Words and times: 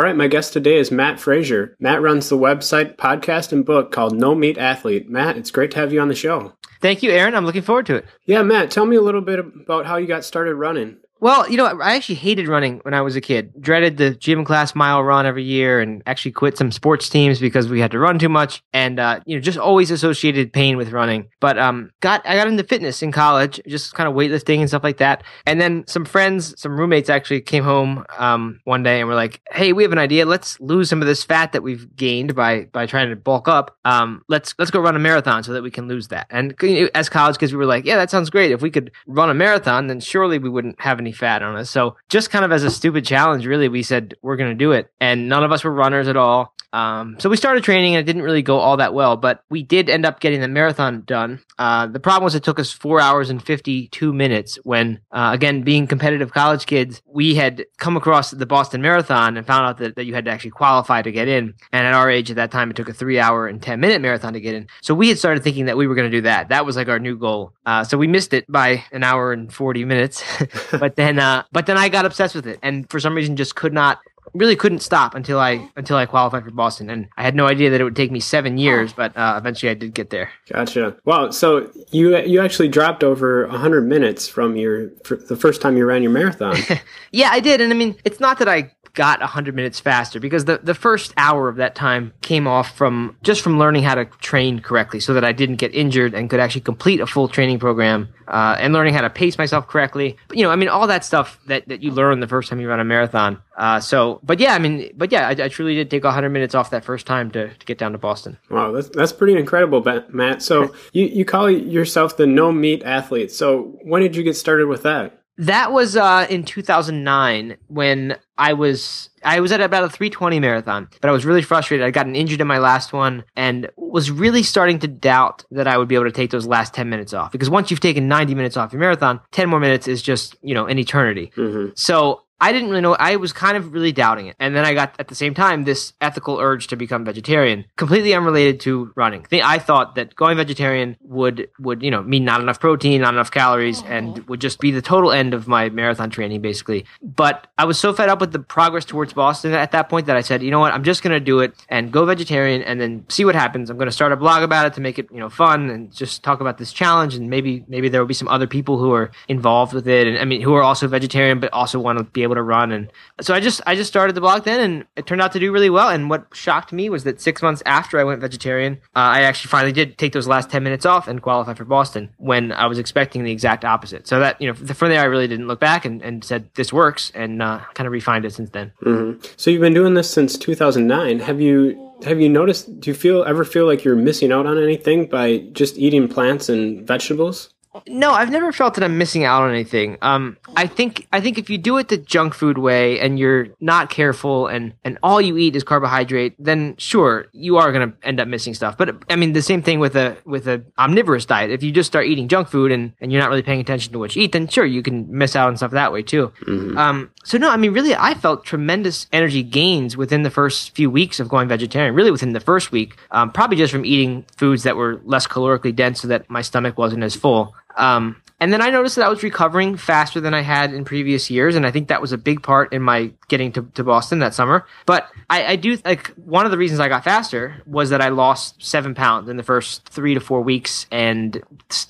All 0.00 0.06
right, 0.06 0.16
my 0.16 0.28
guest 0.28 0.54
today 0.54 0.78
is 0.78 0.90
Matt 0.90 1.20
Frazier. 1.20 1.76
Matt 1.78 2.00
runs 2.00 2.30
the 2.30 2.38
website, 2.38 2.96
podcast, 2.96 3.52
and 3.52 3.66
book 3.66 3.92
called 3.92 4.16
No 4.16 4.34
Meat 4.34 4.56
Athlete. 4.56 5.10
Matt, 5.10 5.36
it's 5.36 5.50
great 5.50 5.72
to 5.72 5.78
have 5.78 5.92
you 5.92 6.00
on 6.00 6.08
the 6.08 6.14
show. 6.14 6.54
Thank 6.80 7.02
you, 7.02 7.10
Aaron. 7.10 7.34
I'm 7.34 7.44
looking 7.44 7.60
forward 7.60 7.84
to 7.84 7.96
it. 7.96 8.06
Yeah, 8.24 8.42
Matt, 8.42 8.70
tell 8.70 8.86
me 8.86 8.96
a 8.96 9.02
little 9.02 9.20
bit 9.20 9.40
about 9.40 9.84
how 9.84 9.98
you 9.98 10.06
got 10.06 10.24
started 10.24 10.54
running. 10.54 10.96
Well, 11.20 11.48
you 11.50 11.58
know, 11.58 11.66
I 11.66 11.96
actually 11.96 12.14
hated 12.14 12.48
running 12.48 12.78
when 12.78 12.94
I 12.94 13.02
was 13.02 13.14
a 13.14 13.20
kid. 13.20 13.52
Dreaded 13.60 13.98
the 13.98 14.12
gym 14.12 14.42
class 14.42 14.74
mile 14.74 15.02
run 15.02 15.26
every 15.26 15.42
year 15.44 15.78
and 15.78 16.02
actually 16.06 16.32
quit 16.32 16.56
some 16.56 16.72
sports 16.72 17.10
teams 17.10 17.38
because 17.38 17.68
we 17.68 17.78
had 17.78 17.90
to 17.90 17.98
run 17.98 18.18
too 18.18 18.30
much 18.30 18.62
and 18.72 18.98
uh, 18.98 19.20
you 19.26 19.36
know, 19.36 19.40
just 19.40 19.58
always 19.58 19.90
associated 19.90 20.50
pain 20.50 20.78
with 20.78 20.92
running. 20.92 21.28
But 21.38 21.58
um 21.58 21.90
got 22.00 22.26
I 22.26 22.36
got 22.36 22.48
into 22.48 22.64
fitness 22.64 23.02
in 23.02 23.12
college, 23.12 23.60
just 23.68 23.92
kind 23.94 24.08
of 24.08 24.14
weightlifting 24.14 24.60
and 24.60 24.68
stuff 24.68 24.82
like 24.82 24.96
that. 24.96 25.22
And 25.46 25.60
then 25.60 25.84
some 25.86 26.06
friends, 26.06 26.58
some 26.58 26.78
roommates 26.78 27.10
actually 27.10 27.42
came 27.42 27.64
home 27.64 28.06
um 28.18 28.60
one 28.64 28.82
day 28.82 29.00
and 29.00 29.08
were 29.08 29.14
like, 29.14 29.42
"Hey, 29.52 29.74
we 29.74 29.82
have 29.82 29.92
an 29.92 29.98
idea. 29.98 30.24
Let's 30.24 30.58
lose 30.60 30.88
some 30.88 31.02
of 31.02 31.06
this 31.06 31.22
fat 31.22 31.52
that 31.52 31.62
we've 31.62 31.94
gained 31.96 32.34
by 32.34 32.64
by 32.72 32.86
trying 32.86 33.10
to 33.10 33.16
bulk 33.16 33.46
up. 33.46 33.76
Um 33.84 34.22
let's 34.28 34.54
let's 34.58 34.70
go 34.70 34.80
run 34.80 34.96
a 34.96 34.98
marathon 34.98 35.42
so 35.42 35.52
that 35.52 35.62
we 35.62 35.70
can 35.70 35.86
lose 35.86 36.08
that." 36.08 36.26
And 36.30 36.54
as 36.94 37.10
college 37.10 37.36
kids 37.36 37.52
we 37.52 37.58
were 37.58 37.66
like, 37.66 37.84
"Yeah, 37.84 37.96
that 37.96 38.10
sounds 38.10 38.30
great. 38.30 38.52
If 38.52 38.62
we 38.62 38.70
could 38.70 38.90
run 39.06 39.28
a 39.28 39.34
marathon, 39.34 39.88
then 39.88 40.00
surely 40.00 40.38
we 40.38 40.48
wouldn't 40.48 40.80
have 40.80 40.98
any 40.98 41.09
fat 41.12 41.42
on 41.42 41.56
us. 41.56 41.70
So 41.70 41.96
just 42.08 42.30
kind 42.30 42.44
of 42.44 42.52
as 42.52 42.64
a 42.64 42.70
stupid 42.70 43.04
challenge, 43.04 43.46
really, 43.46 43.68
we 43.68 43.82
said 43.82 44.14
we're 44.22 44.36
going 44.36 44.50
to 44.50 44.54
do 44.54 44.72
it. 44.72 44.90
And 45.00 45.28
none 45.28 45.44
of 45.44 45.52
us 45.52 45.64
were 45.64 45.72
runners 45.72 46.08
at 46.08 46.16
all. 46.16 46.54
Um, 46.72 47.16
so 47.18 47.28
we 47.28 47.36
started 47.36 47.64
training 47.64 47.96
and 47.96 48.02
it 48.02 48.06
didn't 48.06 48.22
really 48.22 48.42
go 48.42 48.58
all 48.58 48.76
that 48.76 48.94
well, 48.94 49.16
but 49.16 49.44
we 49.50 49.62
did 49.62 49.90
end 49.90 50.06
up 50.06 50.20
getting 50.20 50.40
the 50.40 50.48
marathon 50.48 51.02
done. 51.02 51.40
Uh, 51.58 51.86
the 51.86 52.00
problem 52.00 52.24
was 52.24 52.34
it 52.34 52.44
took 52.44 52.58
us 52.58 52.72
four 52.72 53.00
hours 53.00 53.28
and 53.28 53.42
52 53.42 54.12
minutes 54.12 54.58
when, 54.62 55.00
uh, 55.10 55.30
again, 55.34 55.62
being 55.62 55.86
competitive 55.86 56.32
college 56.32 56.66
kids, 56.66 57.02
we 57.06 57.34
had 57.34 57.66
come 57.78 57.96
across 57.96 58.30
the 58.30 58.46
Boston 58.46 58.80
Marathon 58.80 59.36
and 59.36 59.46
found 59.46 59.66
out 59.66 59.78
that, 59.78 59.96
that 59.96 60.04
you 60.04 60.14
had 60.14 60.24
to 60.26 60.30
actually 60.30 60.52
qualify 60.52 61.02
to 61.02 61.12
get 61.12 61.28
in. 61.28 61.54
And 61.72 61.86
at 61.86 61.92
our 61.92 62.10
age 62.10 62.30
at 62.30 62.36
that 62.36 62.50
time, 62.50 62.70
it 62.70 62.76
took 62.76 62.88
a 62.88 62.94
three 62.94 63.18
hour 63.18 63.46
and 63.46 63.60
10 63.60 63.80
minute 63.80 64.00
marathon 64.00 64.32
to 64.34 64.40
get 64.40 64.54
in. 64.54 64.68
So 64.80 64.94
we 64.94 65.08
had 65.08 65.18
started 65.18 65.42
thinking 65.42 65.66
that 65.66 65.76
we 65.76 65.86
were 65.86 65.94
going 65.94 66.10
to 66.10 66.16
do 66.16 66.22
that. 66.22 66.48
That 66.48 66.64
was 66.64 66.76
like 66.76 66.88
our 66.88 66.98
new 66.98 67.18
goal. 67.18 67.52
Uh, 67.66 67.84
so 67.84 67.98
we 67.98 68.06
missed 68.06 68.32
it 68.32 68.46
by 68.48 68.84
an 68.92 69.02
hour 69.02 69.32
and 69.32 69.52
40 69.52 69.84
minutes. 69.84 70.22
but 70.70 70.96
then, 71.00 71.18
uh, 71.18 71.44
but 71.52 71.66
then 71.66 71.76
I 71.76 71.88
got 71.88 72.04
obsessed 72.04 72.34
with 72.34 72.46
it 72.46 72.58
and 72.62 72.88
for 72.90 73.00
some 73.00 73.14
reason 73.14 73.36
just 73.36 73.56
could 73.56 73.72
not 73.72 73.98
really 74.34 74.56
couldn't 74.56 74.80
stop 74.80 75.14
until 75.14 75.38
I 75.38 75.68
until 75.76 75.96
I 75.96 76.06
qualified 76.06 76.44
for 76.44 76.50
Boston, 76.50 76.90
and 76.90 77.08
I 77.16 77.22
had 77.22 77.34
no 77.34 77.46
idea 77.46 77.70
that 77.70 77.80
it 77.80 77.84
would 77.84 77.96
take 77.96 78.10
me 78.10 78.20
seven 78.20 78.58
years, 78.58 78.92
but 78.92 79.16
uh, 79.16 79.34
eventually 79.36 79.70
I 79.70 79.74
did 79.74 79.94
get 79.94 80.10
there. 80.10 80.30
Gotcha. 80.52 80.96
Wow. 81.04 81.30
So 81.30 81.70
you 81.90 82.16
you 82.18 82.40
actually 82.40 82.68
dropped 82.68 83.02
over 83.02 83.46
hundred 83.48 83.82
minutes 83.86 84.28
from 84.28 84.56
your 84.56 84.90
the 85.04 85.36
first 85.36 85.60
time 85.60 85.76
you 85.76 85.84
ran 85.84 86.02
your 86.02 86.12
marathon. 86.12 86.56
yeah, 87.12 87.30
I 87.30 87.40
did, 87.40 87.60
and 87.60 87.72
I 87.72 87.76
mean, 87.76 87.96
it's 88.04 88.20
not 88.20 88.38
that 88.38 88.48
I 88.48 88.72
got 88.94 89.20
100 89.20 89.54
minutes 89.54 89.80
faster 89.80 90.20
because 90.20 90.44
the, 90.44 90.60
the 90.62 90.74
first 90.74 91.12
hour 91.16 91.48
of 91.48 91.56
that 91.56 91.74
time 91.74 92.12
came 92.20 92.46
off 92.46 92.76
from 92.76 93.16
just 93.22 93.42
from 93.42 93.58
learning 93.58 93.82
how 93.82 93.94
to 93.94 94.04
train 94.04 94.60
correctly 94.60 95.00
so 95.00 95.14
that 95.14 95.24
I 95.24 95.32
didn't 95.32 95.56
get 95.56 95.74
injured 95.74 96.14
and 96.14 96.28
could 96.28 96.40
actually 96.40 96.62
complete 96.62 97.00
a 97.00 97.06
full 97.06 97.28
training 97.28 97.58
program 97.58 98.08
uh, 98.28 98.56
and 98.58 98.72
learning 98.72 98.94
how 98.94 99.02
to 99.02 99.10
pace 99.10 99.38
myself 99.38 99.66
correctly. 99.66 100.16
But, 100.28 100.36
you 100.36 100.44
know, 100.44 100.50
I 100.50 100.56
mean, 100.56 100.68
all 100.68 100.86
that 100.86 101.04
stuff 101.04 101.38
that, 101.46 101.68
that 101.68 101.82
you 101.82 101.90
learn 101.90 102.20
the 102.20 102.28
first 102.28 102.48
time 102.48 102.60
you 102.60 102.68
run 102.68 102.80
a 102.80 102.84
marathon. 102.84 103.42
Uh, 103.56 103.80
so, 103.80 104.20
but 104.22 104.40
yeah, 104.40 104.54
I 104.54 104.58
mean, 104.58 104.90
but 104.96 105.12
yeah, 105.12 105.28
I, 105.28 105.30
I 105.32 105.48
truly 105.48 105.74
did 105.74 105.90
take 105.90 106.04
100 106.04 106.28
minutes 106.30 106.54
off 106.54 106.70
that 106.70 106.84
first 106.84 107.06
time 107.06 107.30
to, 107.32 107.52
to 107.52 107.66
get 107.66 107.78
down 107.78 107.92
to 107.92 107.98
Boston. 107.98 108.38
Wow, 108.48 108.72
that's, 108.72 108.88
that's 108.88 109.12
pretty 109.12 109.36
incredible, 109.36 109.84
Matt. 110.10 110.42
So 110.42 110.74
you, 110.92 111.06
you 111.06 111.24
call 111.24 111.50
yourself 111.50 112.16
the 112.16 112.26
no 112.26 112.52
meat 112.52 112.82
athlete. 112.84 113.30
So 113.32 113.78
when 113.82 114.02
did 114.02 114.16
you 114.16 114.22
get 114.22 114.36
started 114.36 114.66
with 114.66 114.82
that? 114.82 115.19
That 115.40 115.72
was 115.72 115.96
uh, 115.96 116.26
in 116.28 116.44
2009 116.44 117.56
when 117.68 118.18
I 118.36 118.52
was 118.52 119.08
I 119.22 119.40
was 119.40 119.52
at 119.52 119.60
about 119.60 119.84
a 119.84 119.88
320 119.88 120.38
marathon, 120.38 120.88
but 121.00 121.08
I 121.08 121.12
was 121.12 121.24
really 121.24 121.42
frustrated. 121.42 121.86
I 121.86 121.90
gotten 121.90 122.14
injured 122.14 122.40
in 122.40 122.46
my 122.46 122.58
last 122.58 122.92
one 122.92 123.24
and 123.36 123.70
was 123.76 124.10
really 124.10 124.42
starting 124.42 124.78
to 124.80 124.88
doubt 124.88 125.44
that 125.50 125.66
I 125.66 125.78
would 125.78 125.88
be 125.88 125.94
able 125.94 126.04
to 126.04 126.12
take 126.12 126.30
those 126.30 126.46
last 126.46 126.74
10 126.74 126.88
minutes 126.88 127.12
off. 127.14 127.32
Because 127.32 127.50
once 127.50 127.70
you've 127.70 127.80
taken 127.80 128.06
90 128.08 128.34
minutes 128.34 128.56
off 128.56 128.72
your 128.72 128.80
marathon, 128.80 129.20
10 129.32 129.48
more 129.48 129.60
minutes 129.60 129.88
is 129.88 130.02
just, 130.02 130.36
you 130.42 130.54
know, 130.54 130.66
an 130.66 130.78
eternity. 130.78 131.32
Mm-hmm. 131.36 131.72
So 131.74 132.22
I 132.40 132.52
didn't 132.52 132.70
really 132.70 132.80
know. 132.80 132.94
I 132.94 133.16
was 133.16 133.32
kind 133.32 133.56
of 133.56 133.72
really 133.72 133.92
doubting 133.92 134.26
it. 134.26 134.36
And 134.38 134.56
then 134.56 134.64
I 134.64 134.74
got, 134.74 134.94
at 134.98 135.08
the 135.08 135.14
same 135.14 135.34
time, 135.34 135.64
this 135.64 135.92
ethical 136.00 136.38
urge 136.38 136.68
to 136.68 136.76
become 136.76 137.04
vegetarian, 137.04 137.66
completely 137.76 138.14
unrelated 138.14 138.60
to 138.60 138.92
running. 138.94 139.26
I 139.32 139.58
thought 139.58 139.94
that 139.96 140.14
going 140.14 140.36
vegetarian 140.36 140.96
would, 141.02 141.48
would, 141.58 141.82
you 141.82 141.90
know, 141.90 142.02
mean 142.02 142.24
not 142.24 142.40
enough 142.40 142.60
protein, 142.60 143.02
not 143.02 143.14
enough 143.14 143.30
calories, 143.30 143.82
and 143.82 144.26
would 144.28 144.40
just 144.40 144.58
be 144.60 144.70
the 144.70 144.82
total 144.82 145.12
end 145.12 145.34
of 145.34 145.46
my 145.46 145.68
marathon 145.68 146.10
training, 146.10 146.40
basically. 146.40 146.86
But 147.02 147.46
I 147.58 147.64
was 147.64 147.78
so 147.78 147.92
fed 147.92 148.08
up 148.08 148.20
with 148.20 148.32
the 148.32 148.38
progress 148.38 148.84
towards 148.84 149.12
Boston 149.12 149.52
at 149.52 149.72
that 149.72 149.88
point 149.88 150.06
that 150.06 150.16
I 150.16 150.22
said, 150.22 150.42
you 150.42 150.50
know 150.50 150.60
what, 150.60 150.72
I'm 150.72 150.84
just 150.84 151.02
going 151.02 151.12
to 151.12 151.20
do 151.20 151.40
it 151.40 151.54
and 151.68 151.92
go 151.92 152.04
vegetarian 152.04 152.62
and 152.62 152.80
then 152.80 153.04
see 153.08 153.24
what 153.24 153.34
happens. 153.34 153.68
I'm 153.70 153.76
going 153.76 153.86
to 153.86 153.92
start 153.92 154.12
a 154.12 154.16
blog 154.16 154.42
about 154.42 154.66
it 154.66 154.74
to 154.74 154.80
make 154.80 154.98
it, 154.98 155.08
you 155.12 155.18
know, 155.18 155.28
fun 155.28 155.68
and 155.70 155.92
just 155.92 156.22
talk 156.22 156.40
about 156.40 156.58
this 156.58 156.72
challenge. 156.72 157.14
And 157.14 157.28
maybe, 157.28 157.64
maybe 157.68 157.88
there 157.88 158.00
will 158.00 158.08
be 158.08 158.14
some 158.14 158.28
other 158.28 158.46
people 158.46 158.78
who 158.78 158.92
are 158.92 159.10
involved 159.28 159.72
with 159.72 159.86
it. 159.86 160.06
And 160.06 160.18
I 160.18 160.24
mean, 160.24 160.40
who 160.40 160.54
are 160.54 160.62
also 160.62 160.88
vegetarian, 160.88 161.40
but 161.40 161.52
also 161.52 161.78
want 161.78 161.98
to 161.98 162.04
be 162.04 162.22
able 162.22 162.29
able 162.30 162.36
to 162.36 162.42
run. 162.42 162.72
And 162.72 162.92
so 163.20 163.34
I 163.34 163.40
just 163.40 163.60
I 163.66 163.74
just 163.74 163.88
started 163.88 164.14
the 164.14 164.20
blog 164.20 164.44
then, 164.44 164.60
and 164.60 164.86
it 164.96 165.06
turned 165.06 165.20
out 165.20 165.32
to 165.32 165.40
do 165.40 165.52
really 165.52 165.70
well. 165.70 165.88
And 165.88 166.08
what 166.08 166.26
shocked 166.32 166.72
me 166.72 166.88
was 166.88 167.04
that 167.04 167.20
six 167.20 167.42
months 167.42 167.62
after 167.66 167.98
I 167.98 168.04
went 168.04 168.20
vegetarian, 168.20 168.74
uh, 168.96 169.10
I 169.16 169.22
actually 169.22 169.50
finally 169.50 169.72
did 169.72 169.98
take 169.98 170.12
those 170.12 170.28
last 170.28 170.50
ten 170.50 170.62
minutes 170.62 170.86
off 170.86 171.08
and 171.08 171.20
qualify 171.20 171.54
for 171.54 171.64
Boston 171.64 172.10
when 172.18 172.52
I 172.52 172.66
was 172.66 172.78
expecting 172.78 173.24
the 173.24 173.32
exact 173.32 173.64
opposite. 173.64 174.06
So 174.06 174.20
that 174.20 174.40
you 174.40 174.48
know 174.48 174.54
from 174.54 174.90
there 174.90 175.00
I 175.00 175.04
really 175.04 175.28
didn't 175.28 175.48
look 175.48 175.60
back 175.60 175.84
and, 175.84 176.02
and 176.02 176.24
said 176.24 176.48
this 176.54 176.72
works, 176.72 177.10
and 177.14 177.42
uh, 177.42 177.60
kind 177.74 177.86
of 177.86 177.92
refined 177.92 178.24
it 178.24 178.32
since 178.32 178.50
then. 178.50 178.72
Mm-hmm. 178.82 179.26
So 179.36 179.50
you've 179.50 179.60
been 179.60 179.74
doing 179.74 179.94
this 179.94 180.10
since 180.10 180.38
2009. 180.38 181.20
Have 181.20 181.40
you? 181.40 181.86
Have 182.04 182.18
you 182.18 182.30
noticed? 182.30 182.80
Do 182.80 182.88
you 182.88 182.94
feel 182.94 183.24
ever 183.24 183.44
feel 183.44 183.66
like 183.66 183.84
you're 183.84 183.96
missing 183.96 184.32
out 184.32 184.46
on 184.46 184.56
anything 184.56 185.06
by 185.06 185.38
just 185.52 185.76
eating 185.76 186.08
plants 186.08 186.48
and 186.48 186.86
vegetables? 186.86 187.50
No, 187.86 188.10
I've 188.10 188.30
never 188.30 188.50
felt 188.50 188.74
that 188.74 188.82
I'm 188.82 188.98
missing 188.98 189.22
out 189.22 189.42
on 189.42 189.50
anything. 189.50 189.96
Um, 190.02 190.36
I 190.56 190.66
think 190.66 191.06
I 191.12 191.20
think 191.20 191.38
if 191.38 191.48
you 191.48 191.56
do 191.56 191.76
it 191.78 191.86
the 191.86 191.96
junk 191.96 192.34
food 192.34 192.58
way 192.58 192.98
and 192.98 193.16
you're 193.16 193.48
not 193.60 193.90
careful 193.90 194.48
and 194.48 194.74
and 194.84 194.98
all 195.04 195.20
you 195.20 195.36
eat 195.36 195.54
is 195.54 195.62
carbohydrate, 195.62 196.34
then 196.36 196.74
sure 196.78 197.26
you 197.32 197.58
are 197.58 197.70
going 197.70 197.92
to 197.92 197.96
end 198.06 198.18
up 198.18 198.26
missing 198.26 198.54
stuff. 198.54 198.76
But 198.76 198.96
I 199.08 199.14
mean 199.14 199.34
the 199.34 199.42
same 199.42 199.62
thing 199.62 199.78
with 199.78 199.94
a 199.94 200.16
with 200.24 200.48
a 200.48 200.64
omnivorous 200.78 201.26
diet. 201.26 201.52
If 201.52 201.62
you 201.62 201.70
just 201.70 201.86
start 201.86 202.06
eating 202.06 202.26
junk 202.26 202.48
food 202.48 202.72
and 202.72 202.92
and 203.00 203.12
you're 203.12 203.20
not 203.20 203.30
really 203.30 203.42
paying 203.42 203.60
attention 203.60 203.92
to 203.92 204.00
what 204.00 204.16
you 204.16 204.22
eat, 204.22 204.32
then 204.32 204.48
sure 204.48 204.64
you 204.64 204.82
can 204.82 205.06
miss 205.16 205.36
out 205.36 205.46
on 205.46 205.56
stuff 205.56 205.70
that 205.70 205.92
way 205.92 206.02
too. 206.02 206.32
Mm-hmm. 206.42 206.76
Um, 206.76 207.12
so 207.22 207.38
no, 207.38 207.50
I 207.50 207.56
mean 207.56 207.72
really, 207.72 207.94
I 207.94 208.14
felt 208.14 208.44
tremendous 208.44 209.06
energy 209.12 209.44
gains 209.44 209.96
within 209.96 210.24
the 210.24 210.30
first 210.30 210.74
few 210.74 210.90
weeks 210.90 211.20
of 211.20 211.28
going 211.28 211.46
vegetarian. 211.46 211.94
Really 211.94 212.10
within 212.10 212.32
the 212.32 212.40
first 212.40 212.72
week, 212.72 212.96
um, 213.12 213.30
probably 213.30 213.56
just 213.56 213.72
from 213.72 213.84
eating 213.84 214.24
foods 214.36 214.64
that 214.64 214.74
were 214.76 215.00
less 215.04 215.28
calorically 215.28 215.74
dense, 215.74 216.00
so 216.00 216.08
that 216.08 216.28
my 216.28 216.42
stomach 216.42 216.76
wasn't 216.76 217.04
as 217.04 217.14
full. 217.14 217.54
Um, 217.80 218.22
and 218.42 218.54
then 218.54 218.62
I 218.62 218.70
noticed 218.70 218.96
that 218.96 219.04
I 219.04 219.08
was 219.10 219.22
recovering 219.22 219.76
faster 219.76 220.18
than 220.18 220.32
I 220.32 220.40
had 220.40 220.72
in 220.72 220.86
previous 220.86 221.30
years, 221.30 221.56
and 221.56 221.66
I 221.66 221.70
think 221.70 221.88
that 221.88 222.00
was 222.00 222.12
a 222.12 222.18
big 222.18 222.42
part 222.42 222.72
in 222.72 222.80
my 222.80 223.12
getting 223.28 223.52
to, 223.52 223.62
to 223.74 223.84
Boston 223.84 224.20
that 224.20 224.32
summer. 224.32 224.66
But 224.86 225.10
I, 225.28 225.44
I 225.44 225.56
do 225.56 225.76
like 225.84 226.08
one 226.14 226.46
of 226.46 226.50
the 226.50 226.56
reasons 226.56 226.80
I 226.80 226.88
got 226.88 227.04
faster 227.04 227.62
was 227.66 227.90
that 227.90 228.00
I 228.00 228.08
lost 228.08 228.62
seven 228.64 228.94
pounds 228.94 229.28
in 229.28 229.36
the 229.36 229.42
first 229.42 229.86
three 229.90 230.14
to 230.14 230.20
four 230.20 230.40
weeks 230.40 230.86
and 230.90 231.42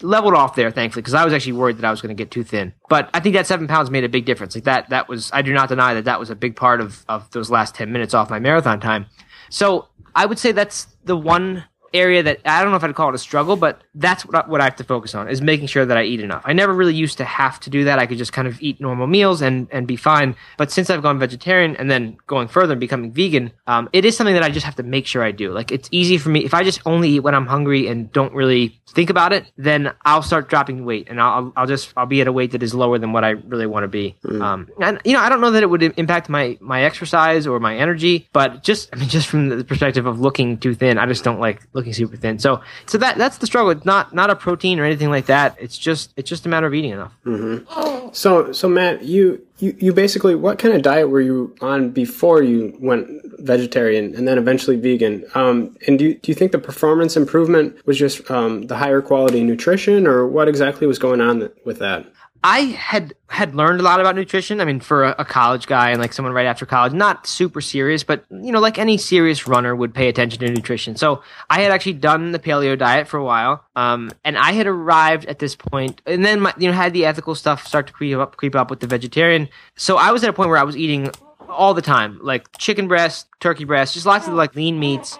leveled 0.02 0.34
off 0.34 0.56
there, 0.56 0.72
thankfully, 0.72 1.02
because 1.02 1.14
I 1.14 1.24
was 1.24 1.32
actually 1.32 1.52
worried 1.52 1.78
that 1.78 1.84
I 1.84 1.90
was 1.92 2.02
going 2.02 2.14
to 2.14 2.20
get 2.20 2.32
too 2.32 2.42
thin. 2.42 2.72
But 2.88 3.10
I 3.14 3.20
think 3.20 3.36
that 3.36 3.46
seven 3.46 3.68
pounds 3.68 3.88
made 3.88 4.02
a 4.02 4.08
big 4.08 4.24
difference. 4.24 4.56
Like 4.56 4.64
that, 4.64 4.90
that 4.90 5.08
was 5.08 5.30
I 5.32 5.42
do 5.42 5.52
not 5.52 5.68
deny 5.68 5.94
that 5.94 6.06
that 6.06 6.18
was 6.18 6.30
a 6.30 6.36
big 6.36 6.56
part 6.56 6.80
of 6.80 7.04
of 7.08 7.30
those 7.30 7.48
last 7.48 7.76
ten 7.76 7.92
minutes 7.92 8.12
off 8.12 8.28
my 8.28 8.40
marathon 8.40 8.80
time. 8.80 9.06
So 9.50 9.86
I 10.16 10.26
would 10.26 10.38
say 10.40 10.50
that's 10.50 10.88
the 11.04 11.16
one 11.16 11.64
area 11.92 12.22
that 12.22 12.40
I 12.44 12.62
don't 12.62 12.70
know 12.70 12.76
if 12.76 12.84
I'd 12.84 12.94
call 12.94 13.08
it 13.08 13.14
a 13.14 13.18
struggle, 13.18 13.56
but 13.56 13.80
that's 13.94 14.24
what 14.24 14.44
I, 14.44 14.48
what 14.48 14.60
I 14.60 14.64
have 14.64 14.76
to 14.76 14.84
focus 14.84 15.14
on 15.14 15.28
is 15.28 15.40
making 15.40 15.66
sure 15.66 15.84
that 15.84 15.96
I 15.96 16.04
eat 16.04 16.20
enough. 16.20 16.42
I 16.44 16.52
never 16.52 16.72
really 16.72 16.94
used 16.94 17.18
to 17.18 17.24
have 17.24 17.60
to 17.60 17.70
do 17.70 17.84
that. 17.84 17.98
I 17.98 18.06
could 18.06 18.18
just 18.18 18.32
kind 18.32 18.46
of 18.48 18.60
eat 18.62 18.80
normal 18.80 19.06
meals 19.06 19.42
and 19.42 19.68
and 19.70 19.86
be 19.86 19.96
fine. 19.96 20.36
But 20.56 20.70
since 20.70 20.90
I've 20.90 21.02
gone 21.02 21.18
vegetarian 21.18 21.76
and 21.76 21.90
then 21.90 22.16
going 22.26 22.48
further 22.48 22.72
and 22.72 22.80
becoming 22.80 23.12
vegan, 23.12 23.52
um, 23.66 23.88
it 23.92 24.04
is 24.04 24.16
something 24.16 24.34
that 24.34 24.42
I 24.42 24.50
just 24.50 24.66
have 24.66 24.76
to 24.76 24.82
make 24.82 25.06
sure 25.06 25.22
I 25.22 25.32
do. 25.32 25.52
Like 25.52 25.72
it's 25.72 25.88
easy 25.92 26.18
for 26.18 26.28
me 26.28 26.44
if 26.44 26.54
I 26.54 26.62
just 26.62 26.80
only 26.86 27.10
eat 27.10 27.20
when 27.20 27.34
I'm 27.34 27.46
hungry 27.46 27.86
and 27.86 28.12
don't 28.12 28.34
really 28.34 28.80
think 28.88 29.10
about 29.10 29.32
it, 29.32 29.50
then 29.56 29.92
I'll 30.04 30.22
start 30.22 30.48
dropping 30.48 30.84
weight 30.84 31.08
and 31.08 31.20
I'll 31.20 31.52
I'll 31.56 31.66
just 31.66 31.92
I'll 31.96 32.06
be 32.06 32.20
at 32.20 32.26
a 32.26 32.32
weight 32.32 32.52
that 32.52 32.62
is 32.62 32.74
lower 32.74 32.98
than 32.98 33.12
what 33.12 33.24
I 33.24 33.30
really 33.30 33.66
want 33.66 33.84
to 33.84 33.88
be. 33.88 34.16
Mm. 34.24 34.42
Um, 34.42 34.68
and 34.80 35.00
you 35.04 35.12
know 35.12 35.20
I 35.20 35.28
don't 35.28 35.40
know 35.40 35.50
that 35.50 35.62
it 35.62 35.70
would 35.70 35.82
impact 35.82 36.28
my 36.28 36.58
my 36.60 36.82
exercise 36.82 37.46
or 37.46 37.60
my 37.60 37.76
energy, 37.76 38.28
but 38.32 38.62
just 38.62 38.90
I 38.92 38.96
mean 38.96 39.08
just 39.08 39.28
from 39.28 39.48
the 39.48 39.64
perspective 39.64 40.06
of 40.06 40.20
looking 40.20 40.58
too 40.58 40.74
thin, 40.74 40.98
I 40.98 41.06
just 41.06 41.24
don't 41.24 41.40
like 41.40 41.62
looking 41.80 41.94
super 41.94 42.16
thin. 42.16 42.38
So 42.38 42.62
so 42.86 42.98
that 42.98 43.16
that's 43.18 43.38
the 43.38 43.46
struggle. 43.46 43.70
It's 43.70 43.84
not 43.84 44.14
not 44.14 44.30
a 44.30 44.36
protein 44.36 44.78
or 44.78 44.84
anything 44.84 45.10
like 45.10 45.26
that. 45.26 45.56
It's 45.58 45.78
just 45.78 46.12
it's 46.16 46.28
just 46.28 46.46
a 46.46 46.48
matter 46.48 46.66
of 46.66 46.74
eating 46.74 46.92
enough. 46.92 47.14
Mm-hmm. 47.24 48.10
So 48.12 48.52
so 48.52 48.68
Matt, 48.68 49.02
you, 49.02 49.44
you 49.58 49.76
you 49.78 49.92
basically 49.92 50.34
what 50.34 50.58
kind 50.58 50.74
of 50.74 50.82
diet 50.82 51.08
were 51.08 51.20
you 51.20 51.54
on 51.60 51.90
before 51.90 52.42
you 52.42 52.76
went 52.80 53.08
vegetarian 53.40 54.14
and 54.14 54.26
then 54.26 54.38
eventually 54.38 54.76
vegan? 54.76 55.24
Um, 55.34 55.76
and 55.86 55.98
do 55.98 56.06
you, 56.06 56.14
do 56.14 56.30
you 56.30 56.34
think 56.34 56.52
the 56.52 56.58
performance 56.58 57.16
improvement 57.16 57.84
was 57.86 57.98
just 57.98 58.30
um, 58.30 58.62
the 58.66 58.76
higher 58.76 59.02
quality 59.02 59.42
nutrition, 59.42 60.06
or 60.06 60.26
what 60.26 60.48
exactly 60.48 60.86
was 60.86 60.98
going 60.98 61.20
on 61.20 61.50
with 61.64 61.78
that? 61.78 62.06
I 62.42 62.60
had 62.60 63.14
had 63.28 63.54
learned 63.54 63.80
a 63.80 63.82
lot 63.82 64.00
about 64.00 64.16
nutrition. 64.16 64.60
I 64.60 64.64
mean, 64.64 64.80
for 64.80 65.04
a, 65.04 65.14
a, 65.18 65.24
college 65.26 65.66
guy 65.66 65.90
and 65.90 66.00
like 66.00 66.12
someone 66.14 66.32
right 66.32 66.46
after 66.46 66.64
college, 66.64 66.94
not 66.94 67.26
super 67.26 67.60
serious, 67.60 68.02
but 68.02 68.24
you 68.30 68.50
know, 68.50 68.60
like 68.60 68.78
any 68.78 68.96
serious 68.96 69.46
runner 69.46 69.76
would 69.76 69.92
pay 69.92 70.08
attention 70.08 70.40
to 70.40 70.50
nutrition. 70.50 70.96
So 70.96 71.22
I 71.50 71.60
had 71.60 71.70
actually 71.70 71.94
done 71.94 72.32
the 72.32 72.38
paleo 72.38 72.78
diet 72.78 73.08
for 73.08 73.18
a 73.18 73.24
while, 73.24 73.64
um, 73.76 74.10
and 74.24 74.38
I 74.38 74.52
had 74.52 74.66
arrived 74.66 75.26
at 75.26 75.38
this 75.38 75.54
point, 75.54 76.00
and 76.06 76.24
then 76.24 76.40
my, 76.40 76.54
you 76.56 76.68
know 76.68 76.74
had 76.74 76.94
the 76.94 77.04
ethical 77.04 77.34
stuff 77.34 77.66
start 77.66 77.86
to 77.88 77.92
creep 77.92 78.16
up, 78.16 78.36
creep 78.36 78.56
up 78.56 78.70
with 78.70 78.80
the 78.80 78.86
vegetarian. 78.86 79.48
So 79.76 79.98
I 79.98 80.10
was 80.10 80.24
at 80.24 80.30
a 80.30 80.32
point 80.32 80.48
where 80.48 80.58
I 80.58 80.64
was 80.64 80.78
eating 80.78 81.10
all 81.50 81.74
the 81.74 81.82
time, 81.82 82.18
like 82.22 82.56
chicken 82.58 82.88
breast, 82.88 83.26
turkey 83.40 83.64
breast, 83.64 83.94
just 83.94 84.06
lots 84.06 84.26
of 84.26 84.34
like 84.34 84.54
lean 84.54 84.78
meats 84.78 85.18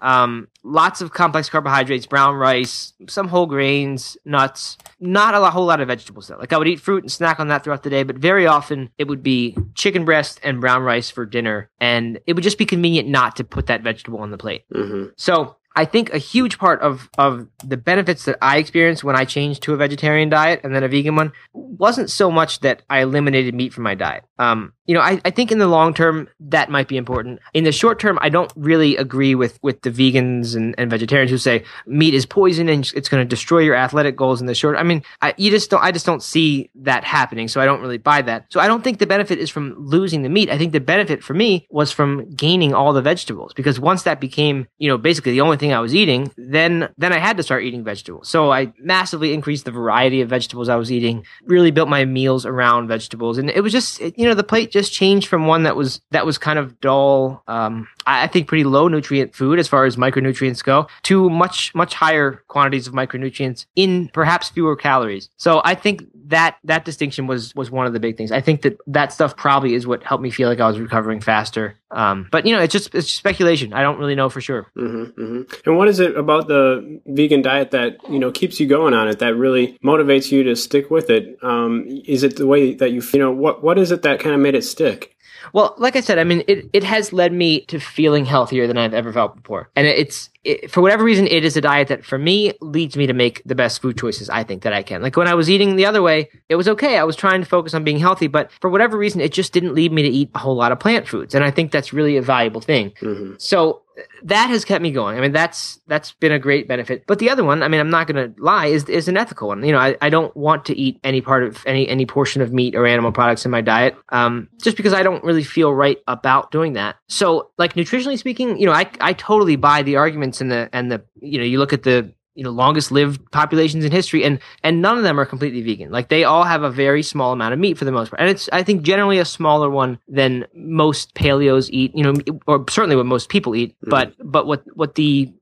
um, 0.00 0.48
lots 0.62 1.00
of 1.00 1.12
complex 1.12 1.48
carbohydrates, 1.48 2.06
brown 2.06 2.34
rice, 2.34 2.92
some 3.08 3.28
whole 3.28 3.46
grains, 3.46 4.16
nuts, 4.24 4.78
not 5.00 5.34
a 5.34 5.50
whole 5.50 5.66
lot 5.66 5.80
of 5.80 5.88
vegetables 5.88 6.28
though. 6.28 6.36
Like 6.36 6.52
I 6.52 6.58
would 6.58 6.68
eat 6.68 6.80
fruit 6.80 7.02
and 7.02 7.10
snack 7.10 7.40
on 7.40 7.48
that 7.48 7.64
throughout 7.64 7.82
the 7.82 7.90
day, 7.90 8.02
but 8.02 8.16
very 8.16 8.46
often 8.46 8.90
it 8.98 9.08
would 9.08 9.22
be 9.22 9.56
chicken 9.74 10.04
breast 10.04 10.40
and 10.42 10.60
brown 10.60 10.82
rice 10.82 11.10
for 11.10 11.26
dinner. 11.26 11.70
And 11.80 12.20
it 12.26 12.34
would 12.34 12.44
just 12.44 12.58
be 12.58 12.66
convenient 12.66 13.08
not 13.08 13.36
to 13.36 13.44
put 13.44 13.66
that 13.66 13.82
vegetable 13.82 14.20
on 14.20 14.30
the 14.30 14.38
plate. 14.38 14.64
Mm-hmm. 14.72 15.10
So 15.16 15.56
I 15.78 15.84
think 15.84 16.12
a 16.12 16.18
huge 16.18 16.58
part 16.58 16.80
of, 16.80 17.08
of 17.18 17.46
the 17.64 17.76
benefits 17.76 18.24
that 18.24 18.36
I 18.42 18.58
experienced 18.58 19.04
when 19.04 19.14
I 19.14 19.24
changed 19.24 19.62
to 19.62 19.74
a 19.74 19.76
vegetarian 19.76 20.28
diet 20.28 20.60
and 20.64 20.74
then 20.74 20.82
a 20.82 20.88
vegan 20.88 21.14
one 21.14 21.32
wasn't 21.52 22.10
so 22.10 22.32
much 22.32 22.58
that 22.60 22.82
I 22.90 22.98
eliminated 22.98 23.54
meat 23.54 23.72
from 23.72 23.84
my 23.84 23.94
diet. 23.94 24.24
Um, 24.40 24.72
you 24.88 24.94
know, 24.94 25.00
I, 25.00 25.20
I 25.24 25.30
think 25.30 25.52
in 25.52 25.58
the 25.58 25.66
long 25.66 25.92
term 25.92 26.28
that 26.40 26.70
might 26.70 26.88
be 26.88 26.96
important. 26.96 27.40
In 27.52 27.64
the 27.64 27.72
short 27.72 28.00
term, 28.00 28.18
I 28.22 28.30
don't 28.30 28.50
really 28.56 28.96
agree 28.96 29.34
with 29.34 29.58
with 29.62 29.82
the 29.82 29.90
vegans 29.90 30.56
and, 30.56 30.74
and 30.78 30.90
vegetarians 30.90 31.30
who 31.30 31.36
say 31.36 31.64
meat 31.86 32.14
is 32.14 32.24
poison 32.24 32.70
and 32.70 32.90
it's 32.96 33.08
going 33.08 33.22
to 33.22 33.28
destroy 33.28 33.58
your 33.58 33.74
athletic 33.74 34.16
goals 34.16 34.40
in 34.40 34.46
the 34.46 34.54
short. 34.54 34.78
I 34.78 34.82
mean, 34.84 35.02
I, 35.20 35.34
you 35.36 35.50
just 35.50 35.68
don't. 35.70 35.82
I 35.82 35.92
just 35.92 36.06
don't 36.06 36.22
see 36.22 36.70
that 36.76 37.04
happening. 37.04 37.48
So 37.48 37.60
I 37.60 37.66
don't 37.66 37.82
really 37.82 37.98
buy 37.98 38.22
that. 38.22 38.46
So 38.50 38.60
I 38.60 38.66
don't 38.66 38.82
think 38.82 38.98
the 38.98 39.06
benefit 39.06 39.38
is 39.38 39.50
from 39.50 39.74
losing 39.78 40.22
the 40.22 40.30
meat. 40.30 40.48
I 40.48 40.56
think 40.56 40.72
the 40.72 40.80
benefit 40.80 41.22
for 41.22 41.34
me 41.34 41.66
was 41.70 41.92
from 41.92 42.30
gaining 42.34 42.72
all 42.72 42.94
the 42.94 43.02
vegetables 43.02 43.52
because 43.52 43.78
once 43.78 44.04
that 44.04 44.20
became, 44.20 44.68
you 44.78 44.88
know, 44.88 44.96
basically 44.96 45.32
the 45.32 45.42
only 45.42 45.58
thing 45.58 45.67
I 45.72 45.80
was 45.80 45.94
eating, 45.94 46.32
then 46.36 46.88
then 46.98 47.12
I 47.12 47.18
had 47.18 47.36
to 47.36 47.42
start 47.42 47.64
eating 47.64 47.84
vegetables. 47.84 48.28
So 48.28 48.52
I 48.52 48.72
massively 48.78 49.32
increased 49.32 49.64
the 49.64 49.70
variety 49.70 50.20
of 50.20 50.28
vegetables 50.28 50.68
I 50.68 50.76
was 50.76 50.92
eating. 50.92 51.24
Really 51.44 51.70
built 51.70 51.88
my 51.88 52.04
meals 52.04 52.46
around 52.46 52.88
vegetables, 52.88 53.38
and 53.38 53.50
it 53.50 53.62
was 53.62 53.72
just 53.72 54.00
you 54.00 54.26
know 54.26 54.34
the 54.34 54.44
plate 54.44 54.70
just 54.70 54.92
changed 54.92 55.28
from 55.28 55.46
one 55.46 55.62
that 55.64 55.76
was 55.76 56.00
that 56.10 56.26
was 56.26 56.38
kind 56.38 56.58
of 56.58 56.80
dull, 56.80 57.42
um, 57.48 57.88
I 58.08 58.26
think 58.26 58.48
pretty 58.48 58.64
low 58.64 58.88
nutrient 58.88 59.34
food 59.34 59.58
as 59.58 59.68
far 59.68 59.84
as 59.84 59.96
micronutrients 59.96 60.64
go, 60.64 60.86
to 61.04 61.28
much 61.28 61.74
much 61.74 61.94
higher 61.94 62.42
quantities 62.48 62.86
of 62.86 62.94
micronutrients 62.94 63.66
in 63.76 64.08
perhaps 64.08 64.48
fewer 64.48 64.76
calories. 64.76 65.30
So 65.36 65.60
I 65.64 65.74
think 65.74 66.04
that 66.28 66.56
that 66.64 66.84
distinction 66.84 67.26
was 67.26 67.54
was 67.54 67.70
one 67.70 67.86
of 67.86 67.92
the 67.92 68.00
big 68.00 68.16
things. 68.16 68.32
I 68.32 68.40
think 68.40 68.62
that 68.62 68.78
that 68.86 69.12
stuff 69.12 69.36
probably 69.36 69.74
is 69.74 69.86
what 69.86 70.02
helped 70.02 70.22
me 70.22 70.30
feel 70.30 70.48
like 70.48 70.60
I 70.60 70.66
was 70.68 70.78
recovering 70.78 71.20
faster. 71.20 71.78
Um, 71.90 72.28
but 72.30 72.46
you 72.46 72.54
know, 72.54 72.62
it's 72.62 72.72
just 72.72 72.94
it's 72.94 73.06
just 73.06 73.18
speculation. 73.18 73.72
I 73.72 73.82
don't 73.82 73.98
really 73.98 74.14
know 74.14 74.28
for 74.28 74.40
sure. 74.40 74.70
Mm-hmm, 74.76 75.20
mm-hmm. 75.20 75.68
And 75.68 75.78
what 75.78 75.88
is 75.88 76.00
it 76.00 76.16
about 76.16 76.46
the 76.48 77.00
vegan 77.06 77.42
diet 77.42 77.70
that 77.70 77.96
you 78.08 78.18
know 78.18 78.30
keeps 78.30 78.60
you 78.60 78.66
going 78.66 78.94
on 78.94 79.08
it? 79.08 79.18
That 79.18 79.36
really 79.36 79.78
motivates 79.84 80.30
you 80.30 80.42
to 80.44 80.56
stick 80.56 80.90
with 80.90 81.10
it? 81.10 81.38
Um, 81.42 81.86
is 82.06 82.22
it 82.22 82.36
the 82.36 82.46
way 82.46 82.74
that 82.74 82.90
you 82.90 83.02
you 83.12 83.18
know 83.18 83.32
what 83.32 83.62
what 83.62 83.78
is 83.78 83.90
it 83.90 84.02
that 84.02 84.20
kind 84.20 84.34
of 84.34 84.40
made 84.40 84.54
it 84.54 84.64
stick? 84.64 85.14
Well, 85.52 85.74
like 85.78 85.96
I 85.96 86.00
said, 86.00 86.18
I 86.18 86.24
mean, 86.24 86.42
it, 86.48 86.68
it 86.72 86.84
has 86.84 87.12
led 87.12 87.32
me 87.32 87.62
to 87.66 87.78
feeling 87.78 88.24
healthier 88.24 88.66
than 88.66 88.78
I've 88.78 88.94
ever 88.94 89.12
felt 89.12 89.36
before. 89.36 89.70
And 89.76 89.86
it's, 89.86 90.30
it, 90.48 90.70
for 90.70 90.80
whatever 90.80 91.04
reason, 91.04 91.26
it 91.26 91.44
is 91.44 91.56
a 91.56 91.60
diet 91.60 91.88
that 91.88 92.04
for 92.04 92.18
me 92.18 92.52
leads 92.60 92.96
me 92.96 93.06
to 93.06 93.12
make 93.12 93.42
the 93.44 93.54
best 93.54 93.82
food 93.82 93.98
choices 93.98 94.30
I 94.30 94.42
think 94.44 94.62
that 94.62 94.72
I 94.72 94.82
can. 94.82 95.02
Like 95.02 95.16
when 95.16 95.28
I 95.28 95.34
was 95.34 95.50
eating 95.50 95.76
the 95.76 95.84
other 95.84 96.00
way, 96.00 96.30
it 96.48 96.56
was 96.56 96.66
okay. 96.68 96.96
I 96.96 97.04
was 97.04 97.16
trying 97.16 97.42
to 97.42 97.46
focus 97.46 97.74
on 97.74 97.84
being 97.84 97.98
healthy, 97.98 98.26
but 98.26 98.50
for 98.60 98.70
whatever 98.70 98.96
reason, 98.96 99.20
it 99.20 99.32
just 99.32 99.52
didn't 99.52 99.74
lead 99.74 99.92
me 99.92 100.02
to 100.02 100.08
eat 100.08 100.30
a 100.34 100.38
whole 100.38 100.56
lot 100.56 100.72
of 100.72 100.80
plant 100.80 101.06
foods. 101.06 101.34
And 101.34 101.44
I 101.44 101.50
think 101.50 101.70
that's 101.70 101.92
really 101.92 102.16
a 102.16 102.22
valuable 102.22 102.62
thing. 102.62 102.92
Mm-hmm. 103.02 103.34
So 103.38 103.82
that 104.22 104.48
has 104.48 104.64
kept 104.64 104.82
me 104.82 104.90
going. 104.90 105.16
I 105.16 105.20
mean, 105.20 105.32
that's 105.32 105.80
that's 105.86 106.12
been 106.12 106.32
a 106.32 106.38
great 106.38 106.68
benefit. 106.68 107.04
But 107.06 107.18
the 107.18 107.30
other 107.30 107.44
one, 107.44 107.62
I 107.62 107.68
mean, 107.68 107.80
I'm 107.80 107.90
not 107.90 108.06
going 108.06 108.34
to 108.34 108.42
lie, 108.42 108.66
is 108.66 108.88
is 108.88 109.08
an 109.08 109.16
ethical 109.16 109.48
one. 109.48 109.64
You 109.64 109.72
know, 109.72 109.78
I, 109.78 109.96
I 110.00 110.10
don't 110.10 110.34
want 110.36 110.64
to 110.66 110.76
eat 110.76 110.98
any 111.04 111.20
part 111.20 111.44
of 111.44 111.62
any 111.66 111.88
any 111.88 112.06
portion 112.06 112.42
of 112.42 112.52
meat 112.52 112.74
or 112.74 112.86
animal 112.86 113.12
products 113.12 113.44
in 113.44 113.50
my 113.50 113.60
diet, 113.60 113.96
um, 114.10 114.48
just 114.62 114.76
because 114.76 114.92
I 114.92 115.02
don't 115.02 115.22
really 115.24 115.44
feel 115.44 115.72
right 115.72 115.98
about 116.06 116.50
doing 116.50 116.74
that. 116.74 116.96
So, 117.08 117.50
like 117.58 117.74
nutritionally 117.74 118.18
speaking, 118.18 118.58
you 118.58 118.66
know, 118.66 118.72
I 118.72 118.90
I 119.00 119.12
totally 119.12 119.56
buy 119.56 119.82
the 119.82 119.96
arguments 119.96 120.37
and 120.40 120.50
the 120.50 120.68
and 120.72 120.90
the 120.90 121.02
you 121.20 121.38
know, 121.38 121.44
you 121.44 121.58
look 121.58 121.72
at 121.72 121.82
the 121.82 122.12
you 122.38 122.44
know 122.44 122.50
longest 122.50 122.92
lived 122.92 123.20
populations 123.32 123.84
in 123.84 123.90
history 123.90 124.22
and 124.22 124.38
and 124.62 124.80
none 124.80 124.96
of 124.96 125.02
them 125.02 125.18
are 125.18 125.26
completely 125.26 125.60
vegan. 125.60 125.90
Like 125.90 126.08
they 126.08 126.22
all 126.22 126.44
have 126.44 126.62
a 126.62 126.70
very 126.70 127.02
small 127.02 127.32
amount 127.32 127.52
of 127.52 127.58
meat 127.58 127.76
for 127.76 127.84
the 127.84 127.92
most 127.92 128.10
part. 128.10 128.20
And 128.20 128.30
it's 128.30 128.48
i 128.52 128.62
think 128.62 128.82
generally 128.82 129.18
a 129.18 129.24
smaller 129.24 129.68
one 129.68 129.98
than 130.06 130.46
most 130.54 131.14
paleos 131.14 131.68
eat 131.72 131.94
you 131.96 132.04
know 132.04 132.14
or 132.46 132.64
certainly 132.70 132.94
what 132.94 133.06
most 133.06 133.28
people 133.28 133.56
eat. 133.56 133.74
Mm. 133.84 133.90
but 133.90 134.14
but 134.22 134.46
what 134.46 134.62
what 134.76 134.94
the 134.94 135.32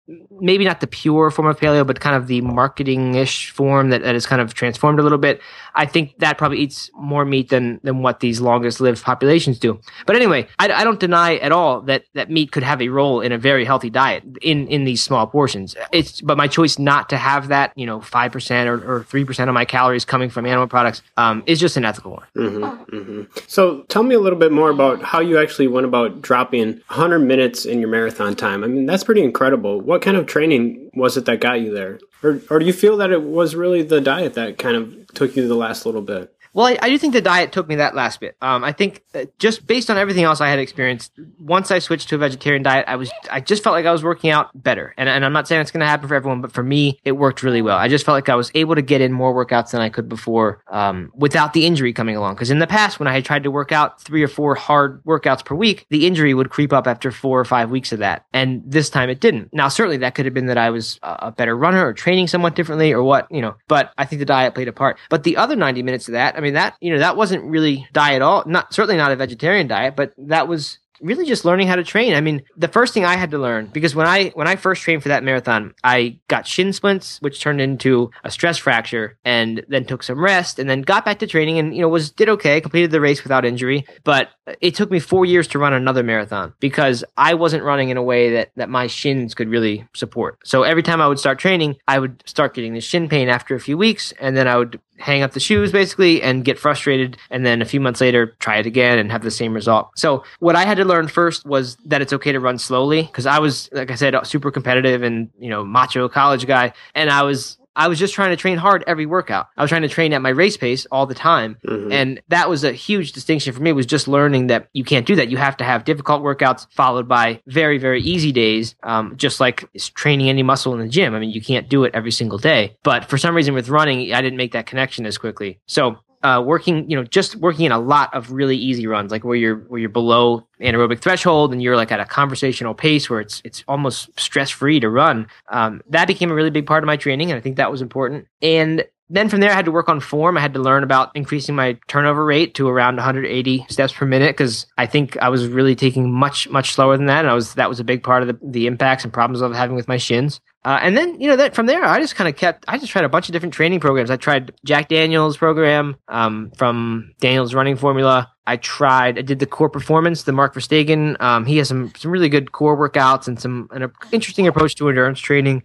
maybe 0.40 0.64
not 0.64 0.80
the 0.80 0.86
pure 0.86 1.30
form 1.30 1.48
of 1.48 1.58
paleo, 1.58 1.86
but 1.86 2.00
kind 2.00 2.16
of 2.16 2.26
the 2.26 2.40
marketing-ish 2.40 3.50
form 3.50 3.90
that, 3.90 4.02
that 4.02 4.14
is 4.14 4.26
kind 4.26 4.40
of 4.40 4.54
transformed 4.54 5.00
a 5.00 5.02
little 5.02 5.18
bit. 5.18 5.40
I 5.74 5.86
think 5.86 6.18
that 6.18 6.38
probably 6.38 6.58
eats 6.58 6.90
more 6.94 7.24
meat 7.24 7.50
than 7.50 7.80
than 7.82 8.02
what 8.02 8.20
these 8.20 8.40
longest 8.40 8.80
lived 8.80 9.02
populations 9.02 9.58
do. 9.58 9.80
But 10.06 10.16
anyway, 10.16 10.48
I, 10.58 10.70
I 10.72 10.84
don't 10.84 11.00
deny 11.00 11.36
at 11.36 11.52
all 11.52 11.82
that 11.82 12.04
that 12.14 12.30
meat 12.30 12.52
could 12.52 12.62
have 12.62 12.80
a 12.80 12.88
role 12.88 13.20
in 13.20 13.32
a 13.32 13.38
very 13.38 13.64
healthy 13.64 13.90
diet 13.90 14.24
in 14.42 14.68
in 14.68 14.84
these 14.84 15.02
small 15.02 15.26
portions. 15.26 15.76
It's 15.92 16.20
but 16.20 16.36
my 16.36 16.48
choice 16.48 16.78
not 16.78 17.08
to 17.10 17.16
have 17.16 17.48
that, 17.48 17.72
you 17.76 17.86
know, 17.86 18.00
five 18.00 18.32
percent 18.32 18.68
or 18.68 19.02
three 19.04 19.24
percent 19.24 19.50
of 19.50 19.54
my 19.54 19.64
calories 19.64 20.04
coming 20.04 20.30
from 20.30 20.46
animal 20.46 20.66
products 20.66 21.02
um, 21.16 21.42
is 21.46 21.60
just 21.60 21.76
an 21.76 21.84
ethical 21.84 22.12
one. 22.12 22.26
Mm-hmm, 22.36 22.96
mm-hmm. 22.96 23.38
So 23.46 23.82
tell 23.82 24.02
me 24.02 24.14
a 24.14 24.20
little 24.20 24.38
bit 24.38 24.52
more 24.52 24.70
about 24.70 25.02
how 25.02 25.20
you 25.20 25.38
actually 25.38 25.66
went 25.68 25.86
about 25.86 26.22
dropping 26.22 26.80
100 26.88 27.18
minutes 27.20 27.64
in 27.64 27.80
your 27.80 27.88
marathon 27.88 28.34
time. 28.34 28.64
I 28.64 28.66
mean, 28.66 28.86
that's 28.86 29.04
pretty 29.04 29.22
incredible. 29.22 29.80
What 29.80 29.95
kind 30.02 30.16
of 30.16 30.26
training 30.26 30.90
was 30.94 31.16
it 31.16 31.24
that 31.26 31.40
got 31.40 31.60
you 31.60 31.72
there? 31.72 32.00
Or, 32.22 32.40
or 32.50 32.58
do 32.58 32.64
you 32.66 32.72
feel 32.72 32.96
that 32.98 33.10
it 33.10 33.22
was 33.22 33.54
really 33.54 33.82
the 33.82 34.00
diet 34.00 34.34
that 34.34 34.58
kind 34.58 34.76
of 34.76 35.06
took 35.14 35.36
you 35.36 35.46
the 35.46 35.54
last 35.54 35.86
little 35.86 36.02
bit? 36.02 36.34
Well, 36.56 36.64
I, 36.64 36.78
I, 36.80 36.88
do 36.88 36.96
think 36.96 37.12
the 37.12 37.20
diet 37.20 37.52
took 37.52 37.68
me 37.68 37.74
that 37.74 37.94
last 37.94 38.18
bit. 38.18 38.34
Um, 38.40 38.64
I 38.64 38.72
think 38.72 39.04
just 39.38 39.66
based 39.66 39.90
on 39.90 39.98
everything 39.98 40.24
else 40.24 40.40
I 40.40 40.48
had 40.48 40.58
experienced, 40.58 41.12
once 41.38 41.70
I 41.70 41.80
switched 41.80 42.08
to 42.08 42.14
a 42.14 42.18
vegetarian 42.18 42.62
diet, 42.62 42.86
I 42.88 42.96
was 42.96 43.10
I 43.30 43.40
just 43.40 43.62
felt 43.62 43.74
like 43.74 43.84
I 43.84 43.92
was 43.92 44.02
working 44.02 44.30
out 44.30 44.48
better. 44.54 44.94
And, 44.96 45.06
and 45.06 45.22
I'm 45.22 45.34
not 45.34 45.46
saying 45.46 45.60
it's 45.60 45.70
going 45.70 45.82
to 45.82 45.86
happen 45.86 46.08
for 46.08 46.14
everyone, 46.14 46.40
but 46.40 46.52
for 46.52 46.62
me, 46.62 46.98
it 47.04 47.12
worked 47.12 47.42
really 47.42 47.60
well. 47.60 47.76
I 47.76 47.88
just 47.88 48.06
felt 48.06 48.16
like 48.16 48.30
I 48.30 48.36
was 48.36 48.50
able 48.54 48.74
to 48.74 48.80
get 48.80 49.02
in 49.02 49.12
more 49.12 49.34
workouts 49.34 49.72
than 49.72 49.82
I 49.82 49.90
could 49.90 50.08
before 50.08 50.62
um, 50.68 51.12
without 51.14 51.52
the 51.52 51.66
injury 51.66 51.92
coming 51.92 52.16
along. 52.16 52.36
Because 52.36 52.50
in 52.50 52.58
the 52.58 52.66
past, 52.66 52.98
when 52.98 53.06
I 53.06 53.12
had 53.12 53.26
tried 53.26 53.42
to 53.42 53.50
work 53.50 53.70
out 53.70 54.00
three 54.00 54.22
or 54.22 54.28
four 54.28 54.54
hard 54.54 55.04
workouts 55.04 55.44
per 55.44 55.54
week, 55.54 55.84
the 55.90 56.06
injury 56.06 56.32
would 56.32 56.48
creep 56.48 56.72
up 56.72 56.86
after 56.86 57.10
four 57.10 57.38
or 57.38 57.44
five 57.44 57.70
weeks 57.70 57.92
of 57.92 57.98
that. 57.98 58.24
And 58.32 58.62
this 58.66 58.88
time 58.88 59.10
it 59.10 59.20
didn't. 59.20 59.52
Now, 59.52 59.68
certainly 59.68 59.98
that 59.98 60.14
could 60.14 60.24
have 60.24 60.32
been 60.32 60.46
that 60.46 60.56
I 60.56 60.70
was 60.70 60.98
a 61.02 61.32
better 61.32 61.54
runner 61.54 61.86
or 61.86 61.92
training 61.92 62.28
somewhat 62.28 62.54
differently 62.54 62.92
or 62.92 63.02
what, 63.02 63.30
you 63.30 63.42
know, 63.42 63.56
but 63.68 63.92
I 63.98 64.06
think 64.06 64.20
the 64.20 64.24
diet 64.24 64.54
played 64.54 64.68
a 64.68 64.72
part. 64.72 64.96
But 65.10 65.24
the 65.24 65.36
other 65.36 65.54
90 65.54 65.82
minutes 65.82 66.08
of 66.08 66.12
that, 66.12 66.34
I 66.34 66.40
mean, 66.40 66.45
that, 66.54 66.76
you 66.80 66.92
know, 66.92 66.98
that 66.98 67.16
was 67.16 67.26
wasn't 67.26 67.50
really 67.50 67.88
diet 67.92 68.16
at 68.16 68.22
all, 68.22 68.44
not 68.46 68.72
certainly 68.72 68.96
not 68.96 69.10
a 69.10 69.16
vegetarian 69.16 69.66
diet, 69.66 69.96
but 69.96 70.12
that 70.16 70.46
was 70.46 70.78
really 71.00 71.26
just 71.26 71.44
learning 71.44 71.66
how 71.66 71.76
to 71.76 71.84
train. 71.84 72.14
I 72.14 72.20
mean, 72.20 72.42
the 72.56 72.68
first 72.68 72.94
thing 72.94 73.04
I 73.04 73.16
had 73.16 73.32
to 73.32 73.38
learn 73.38 73.66
because 73.66 73.94
when 73.94 74.06
I 74.06 74.28
when 74.30 74.46
I 74.46 74.54
first 74.56 74.82
trained 74.82 75.02
for 75.02 75.08
that 75.08 75.24
marathon, 75.24 75.74
I 75.82 76.20
got 76.28 76.46
shin 76.46 76.72
splints, 76.72 77.18
which 77.20 77.40
turned 77.40 77.60
into 77.60 78.10
a 78.22 78.30
stress 78.30 78.58
fracture, 78.58 79.18
and 79.24 79.64
then 79.68 79.84
took 79.84 80.04
some 80.04 80.22
rest, 80.22 80.58
and 80.60 80.70
then 80.70 80.82
got 80.82 81.04
back 81.04 81.18
to 81.18 81.26
training, 81.26 81.58
and 81.58 81.74
you 81.74 81.82
know 81.82 81.88
was 81.88 82.10
did 82.10 82.28
okay, 82.28 82.60
completed 82.60 82.92
the 82.92 83.00
race 83.00 83.24
without 83.24 83.44
injury. 83.44 83.84
But 84.04 84.30
it 84.60 84.76
took 84.76 84.90
me 84.90 85.00
four 85.00 85.26
years 85.26 85.48
to 85.48 85.58
run 85.58 85.72
another 85.72 86.04
marathon 86.04 86.54
because 86.60 87.04
I 87.16 87.34
wasn't 87.34 87.64
running 87.64 87.88
in 87.88 87.96
a 87.96 88.02
way 88.02 88.30
that 88.34 88.52
that 88.56 88.70
my 88.70 88.86
shins 88.86 89.34
could 89.34 89.48
really 89.48 89.86
support. 89.94 90.38
So 90.44 90.62
every 90.62 90.84
time 90.84 91.00
I 91.00 91.08
would 91.08 91.18
start 91.18 91.38
training, 91.40 91.76
I 91.88 91.98
would 91.98 92.22
start 92.24 92.54
getting 92.54 92.74
the 92.74 92.80
shin 92.80 93.08
pain 93.08 93.28
after 93.28 93.54
a 93.54 93.60
few 93.60 93.76
weeks, 93.76 94.12
and 94.20 94.36
then 94.36 94.48
I 94.48 94.56
would 94.56 94.80
hang 94.98 95.22
up 95.22 95.32
the 95.32 95.40
shoes 95.40 95.72
basically 95.72 96.22
and 96.22 96.44
get 96.44 96.58
frustrated 96.58 97.16
and 97.30 97.44
then 97.44 97.60
a 97.60 97.64
few 97.64 97.80
months 97.80 98.00
later 98.00 98.34
try 98.38 98.56
it 98.56 98.66
again 98.66 98.98
and 98.98 99.10
have 99.12 99.22
the 99.22 99.30
same 99.30 99.52
result. 99.52 99.90
So 99.96 100.24
what 100.40 100.56
I 100.56 100.64
had 100.64 100.76
to 100.78 100.84
learn 100.84 101.08
first 101.08 101.44
was 101.46 101.76
that 101.84 102.00
it's 102.00 102.12
okay 102.12 102.32
to 102.32 102.40
run 102.40 102.58
slowly 102.58 103.02
because 103.02 103.26
I 103.26 103.38
was 103.38 103.68
like 103.72 103.90
I 103.90 103.94
said 103.94 104.14
super 104.26 104.50
competitive 104.50 105.02
and 105.02 105.30
you 105.38 105.50
know 105.50 105.64
macho 105.64 106.08
college 106.08 106.46
guy 106.46 106.72
and 106.94 107.10
I 107.10 107.22
was 107.22 107.58
I 107.76 107.88
was 107.88 107.98
just 107.98 108.14
trying 108.14 108.30
to 108.30 108.36
train 108.36 108.56
hard 108.56 108.82
every 108.86 109.06
workout. 109.06 109.48
I 109.56 109.62
was 109.62 109.68
trying 109.68 109.82
to 109.82 109.88
train 109.88 110.12
at 110.12 110.22
my 110.22 110.30
race 110.30 110.56
pace 110.56 110.86
all 110.90 111.06
the 111.06 111.14
time. 111.14 111.58
Mm-hmm. 111.66 111.92
And 111.92 112.22
that 112.28 112.48
was 112.48 112.64
a 112.64 112.72
huge 112.72 113.12
distinction 113.12 113.52
for 113.52 113.60
me 113.60 113.72
was 113.72 113.86
just 113.86 114.08
learning 114.08 114.48
that 114.48 114.68
you 114.72 114.82
can't 114.82 115.06
do 115.06 115.14
that. 115.16 115.30
You 115.30 115.36
have 115.36 115.56
to 115.58 115.64
have 115.64 115.84
difficult 115.84 116.22
workouts 116.22 116.66
followed 116.72 117.06
by 117.06 117.42
very, 117.46 117.78
very 117.78 118.02
easy 118.02 118.32
days. 118.32 118.74
Um, 118.82 119.16
just 119.16 119.38
like 119.38 119.68
training 119.94 120.28
any 120.28 120.42
muscle 120.42 120.72
in 120.72 120.80
the 120.80 120.88
gym. 120.88 121.14
I 121.14 121.20
mean, 121.20 121.30
you 121.30 121.42
can't 121.42 121.68
do 121.68 121.84
it 121.84 121.94
every 121.94 122.10
single 122.12 122.38
day. 122.38 122.76
But 122.82 123.04
for 123.04 123.18
some 123.18 123.36
reason 123.36 123.54
with 123.54 123.68
running, 123.68 124.12
I 124.12 124.22
didn't 124.22 124.38
make 124.38 124.52
that 124.52 124.66
connection 124.66 125.04
as 125.04 125.18
quickly. 125.18 125.60
So 125.66 125.98
uh, 126.26 126.40
working, 126.40 126.90
you 126.90 126.96
know, 126.96 127.04
just 127.04 127.36
working 127.36 127.66
in 127.66 127.70
a 127.72 127.78
lot 127.78 128.12
of 128.12 128.32
really 128.32 128.56
easy 128.56 128.88
runs, 128.88 129.12
like 129.12 129.22
where 129.22 129.36
you're 129.36 129.58
where 129.68 129.78
you're 129.78 129.88
below 129.88 130.44
anaerobic 130.60 130.98
threshold 130.98 131.52
and 131.52 131.62
you're 131.62 131.76
like 131.76 131.92
at 131.92 132.00
a 132.00 132.04
conversational 132.04 132.74
pace 132.74 133.08
where 133.08 133.20
it's 133.20 133.40
it's 133.44 133.62
almost 133.68 134.10
stress 134.18 134.50
free 134.50 134.80
to 134.80 134.90
run. 134.90 135.28
Um, 135.50 135.82
that 135.88 136.08
became 136.08 136.32
a 136.32 136.34
really 136.34 136.50
big 136.50 136.66
part 136.66 136.82
of 136.82 136.88
my 136.88 136.96
training, 136.96 137.30
and 137.30 137.38
I 137.38 137.40
think 137.40 137.58
that 137.58 137.70
was 137.70 137.80
important. 137.80 138.26
And 138.42 138.84
then 139.08 139.28
from 139.28 139.40
there, 139.40 139.50
I 139.50 139.54
had 139.54 139.66
to 139.66 139.70
work 139.70 139.88
on 139.88 140.00
form. 140.00 140.36
I 140.36 140.40
had 140.40 140.54
to 140.54 140.60
learn 140.60 140.82
about 140.82 141.10
increasing 141.14 141.54
my 141.54 141.78
turnover 141.86 142.24
rate 142.24 142.54
to 142.56 142.68
around 142.68 142.96
180 142.96 143.66
steps 143.68 143.92
per 143.92 144.04
minute 144.04 144.36
because 144.36 144.66
I 144.76 144.86
think 144.86 145.16
I 145.18 145.28
was 145.28 145.46
really 145.46 145.76
taking 145.76 146.12
much, 146.12 146.48
much 146.48 146.72
slower 146.72 146.96
than 146.96 147.06
that. 147.06 147.20
And 147.20 147.30
I 147.30 147.34
was, 147.34 147.54
that 147.54 147.68
was 147.68 147.78
a 147.78 147.84
big 147.84 148.02
part 148.02 148.22
of 148.22 148.28
the, 148.28 148.38
the 148.42 148.66
impacts 148.66 149.04
and 149.04 149.12
problems 149.12 149.42
I 149.42 149.46
was 149.46 149.56
having 149.56 149.76
with 149.76 149.86
my 149.86 149.96
shins. 149.96 150.40
Uh, 150.64 150.80
and 150.82 150.96
then, 150.96 151.20
you 151.20 151.28
know, 151.28 151.36
that 151.36 151.54
from 151.54 151.66
there, 151.66 151.84
I 151.84 152.00
just 152.00 152.16
kind 152.16 152.26
of 152.26 152.34
kept, 152.34 152.64
I 152.66 152.78
just 152.78 152.90
tried 152.90 153.04
a 153.04 153.08
bunch 153.08 153.28
of 153.28 153.32
different 153.32 153.54
training 153.54 153.78
programs. 153.78 154.10
I 154.10 154.16
tried 154.16 154.52
Jack 154.64 154.88
Daniels 154.88 155.36
program, 155.36 155.94
um, 156.08 156.50
from 156.56 157.14
Daniels 157.20 157.54
running 157.54 157.76
formula. 157.76 158.32
I 158.48 158.56
tried, 158.56 159.16
I 159.16 159.22
did 159.22 159.38
the 159.38 159.46
core 159.46 159.70
performance, 159.70 160.24
the 160.24 160.32
Mark 160.32 160.54
Verstegen. 160.54 161.20
Um, 161.20 161.46
he 161.46 161.58
has 161.58 161.68
some, 161.68 161.92
some 161.96 162.10
really 162.10 162.28
good 162.28 162.50
core 162.50 162.76
workouts 162.76 163.28
and 163.28 163.40
some, 163.40 163.68
an 163.70 163.88
interesting 164.10 164.48
approach 164.48 164.74
to 164.76 164.88
endurance 164.88 165.20
training. 165.20 165.62